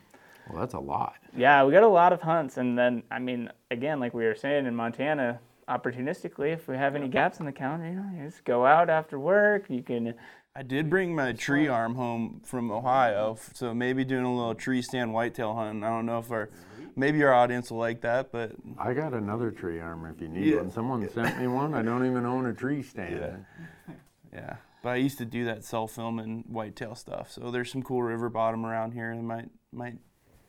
Well, 0.49 0.59
that's 0.59 0.73
a 0.73 0.79
lot. 0.79 1.13
yeah, 1.35 1.63
we 1.63 1.71
got 1.73 1.83
a 1.83 1.87
lot 1.87 2.11
of 2.13 2.21
hunts, 2.21 2.57
and 2.57 2.77
then 2.77 3.03
I 3.11 3.19
mean, 3.19 3.51
again, 3.69 3.99
like 3.99 4.13
we 4.13 4.25
were 4.25 4.35
saying 4.35 4.65
in 4.65 4.75
Montana, 4.75 5.39
opportunistically, 5.67 6.51
if 6.53 6.67
we 6.67 6.75
have 6.75 6.95
any 6.95 7.07
gaps 7.07 7.39
in 7.39 7.45
the 7.45 7.51
calendar, 7.51 7.87
you 7.87 7.93
know, 7.95 8.09
you 8.17 8.25
just 8.29 8.43
go 8.43 8.65
out 8.65 8.89
after 8.89 9.19
work. 9.19 9.65
You 9.69 9.83
can. 9.83 10.13
I 10.55 10.63
did 10.63 10.89
bring 10.89 11.15
my 11.15 11.31
tree 11.33 11.67
arm 11.67 11.95
home 11.95 12.41
from 12.43 12.71
Ohio, 12.71 13.37
so 13.53 13.73
maybe 13.73 14.03
doing 14.03 14.25
a 14.25 14.35
little 14.35 14.55
tree 14.55 14.81
stand 14.81 15.13
whitetail 15.13 15.53
hunting. 15.55 15.83
I 15.83 15.89
don't 15.89 16.05
know 16.05 16.19
if 16.19 16.31
our 16.31 16.49
maybe 16.95 17.23
our 17.23 17.33
audience 17.33 17.71
will 17.71 17.77
like 17.77 18.01
that, 18.01 18.31
but 18.31 18.53
I 18.77 18.93
got 18.93 19.13
another 19.13 19.51
tree 19.51 19.79
arm 19.79 20.05
if 20.05 20.19
you 20.21 20.27
need 20.27 20.47
Yeah. 20.47 20.57
one. 20.57 20.71
Someone 20.71 21.07
sent 21.09 21.39
me 21.39 21.47
one. 21.47 21.73
I 21.75 21.81
don't 21.83 22.05
even 22.05 22.25
own 22.25 22.47
a 22.47 22.53
tree 22.53 22.81
stand. 22.81 23.45
Yeah. 23.87 23.93
yeah. 24.33 24.55
But 24.81 24.89
I 24.89 24.95
used 24.95 25.17
to 25.19 25.25
do 25.25 25.45
that 25.45 25.63
cell 25.63 25.87
film 25.87 26.19
and 26.19 26.43
whitetail 26.45 26.95
stuff. 26.95 27.31
So 27.31 27.51
there's 27.51 27.71
some 27.71 27.83
cool 27.83 28.01
river 28.01 28.29
bottom 28.29 28.65
around 28.65 28.93
here 28.93 29.15
that 29.15 29.21
might 29.21 29.49
might 29.71 29.97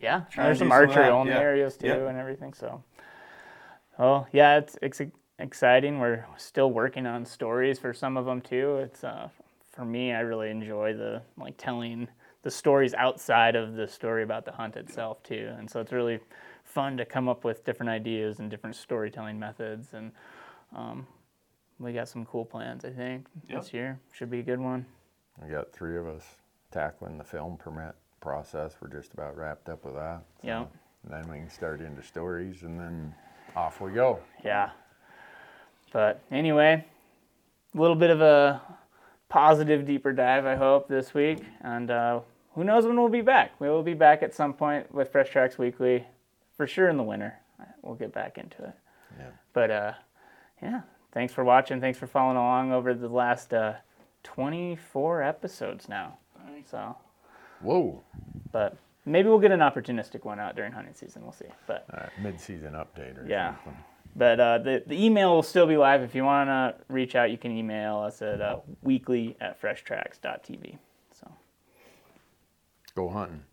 Yeah, 0.00 0.22
there's 0.34 0.58
some 0.58 0.68
some 0.68 0.72
archery 0.72 1.04
on 1.04 1.12
only 1.12 1.32
yeah. 1.32 1.40
areas 1.40 1.76
too, 1.76 1.88
Yep. 1.88 2.08
and 2.08 2.18
everything. 2.18 2.54
So, 2.54 2.82
oh 3.98 4.26
yeah, 4.32 4.56
it's, 4.56 4.78
it's 4.80 5.00
exciting. 5.38 5.98
We're 6.00 6.24
still 6.38 6.70
working 6.70 7.06
on 7.06 7.26
stories 7.26 7.78
for 7.78 7.92
some 7.92 8.16
of 8.16 8.24
them 8.24 8.40
too. 8.40 8.78
It's 8.78 9.04
uh, 9.04 9.28
for 9.70 9.84
me, 9.84 10.12
I 10.12 10.20
really 10.20 10.50
enjoy 10.50 10.94
the 10.94 11.22
like 11.36 11.56
telling 11.56 12.08
the 12.42 12.50
stories 12.50 12.94
outside 12.94 13.54
of 13.54 13.74
the 13.74 13.86
story 13.86 14.22
about 14.22 14.44
the 14.44 14.52
hunt 14.52 14.76
itself 14.76 15.22
too, 15.22 15.52
and 15.58 15.70
so 15.70 15.80
it's 15.80 15.92
really 15.92 16.20
fun 16.64 16.96
to 16.96 17.04
come 17.04 17.28
up 17.28 17.44
with 17.44 17.64
different 17.64 17.90
ideas 17.90 18.38
and 18.38 18.50
different 18.50 18.76
storytelling 18.76 19.38
methods, 19.38 19.88
and 19.92 20.12
um, 20.74 21.06
we 21.78 21.92
got 21.92 22.08
some 22.08 22.24
cool 22.26 22.44
plans. 22.44 22.84
I 22.84 22.90
think 22.90 23.26
this 23.48 23.72
year 23.72 23.98
should 24.12 24.30
be 24.30 24.40
a 24.40 24.42
good 24.42 24.60
one. 24.60 24.86
We 25.42 25.50
got 25.50 25.72
three 25.72 25.96
of 25.96 26.06
us 26.06 26.24
tackling 26.70 27.18
the 27.18 27.24
film 27.24 27.56
permit 27.56 27.94
process. 28.20 28.76
We're 28.80 28.88
just 28.88 29.14
about 29.14 29.36
wrapped 29.36 29.68
up 29.68 29.84
with 29.84 29.94
that. 29.94 30.22
So 30.42 30.46
Yeah. 30.46 30.64
Then 31.08 31.28
we 31.30 31.38
can 31.38 31.48
start 31.48 31.80
into 31.80 32.02
stories 32.02 32.62
and 32.62 32.78
then 32.78 33.14
off 33.56 33.80
we 33.80 33.92
go. 33.92 34.20
Yeah. 34.44 34.70
But 35.92 36.22
anyway, 36.30 36.84
a 37.74 37.80
little 37.80 37.96
bit 37.96 38.10
of 38.10 38.20
a 38.20 38.60
positive 39.30 39.86
deeper 39.86 40.12
dive, 40.12 40.44
I 40.44 40.56
hope, 40.56 40.88
this 40.88 41.14
week. 41.14 41.38
And 41.62 41.90
uh, 41.90 42.20
who 42.54 42.64
knows 42.64 42.84
when 42.84 42.96
we'll 43.00 43.08
be 43.08 43.22
back? 43.22 43.58
We 43.58 43.70
will 43.70 43.82
be 43.82 43.94
back 43.94 44.22
at 44.22 44.34
some 44.34 44.52
point 44.52 44.92
with 44.92 45.10
Fresh 45.10 45.30
Tracks 45.30 45.56
Weekly, 45.56 46.04
for 46.56 46.66
sure 46.66 46.90
in 46.90 46.98
the 46.98 47.02
winter. 47.02 47.38
We'll 47.82 47.94
get 47.94 48.12
back 48.12 48.36
into 48.36 48.62
it. 48.64 48.74
Yeah. 49.18 49.30
But 49.54 49.70
uh, 49.70 49.92
yeah, 50.62 50.82
thanks 51.12 51.32
for 51.32 51.44
watching. 51.44 51.80
Thanks 51.80 51.98
for 51.98 52.06
following 52.06 52.36
along 52.36 52.72
over 52.72 52.92
the 52.92 53.08
last 53.08 53.54
uh, 53.54 53.74
24 54.24 55.22
episodes 55.22 55.88
now. 55.88 56.18
So, 56.70 56.94
Whoa. 57.62 58.02
but 58.52 58.76
maybe 59.06 59.28
we'll 59.28 59.38
get 59.38 59.50
an 59.50 59.60
opportunistic 59.60 60.24
one 60.24 60.38
out 60.38 60.56
during 60.56 60.72
hunting 60.72 60.94
season. 60.94 61.22
We'll 61.22 61.32
see. 61.32 61.46
But 61.66 61.86
All 61.92 62.00
right, 62.00 62.10
mid-season 62.22 62.74
update 62.74 63.18
or 63.18 63.26
Yeah. 63.26 63.54
something. 63.64 63.82
But 64.16 64.40
uh, 64.40 64.58
the, 64.58 64.82
the 64.86 65.04
email 65.04 65.34
will 65.34 65.42
still 65.42 65.66
be 65.66 65.76
live. 65.76 66.02
If 66.02 66.14
you 66.14 66.24
want 66.24 66.48
to 66.48 66.74
reach 66.88 67.14
out, 67.14 67.30
you 67.30 67.38
can 67.38 67.52
email 67.52 67.98
us 67.98 68.22
at 68.22 68.40
uh, 68.40 68.58
weekly 68.82 69.36
at 69.40 69.60
freshtracks.tv. 69.60 70.78
So, 71.12 71.30
Go 72.94 73.08
hunting. 73.08 73.44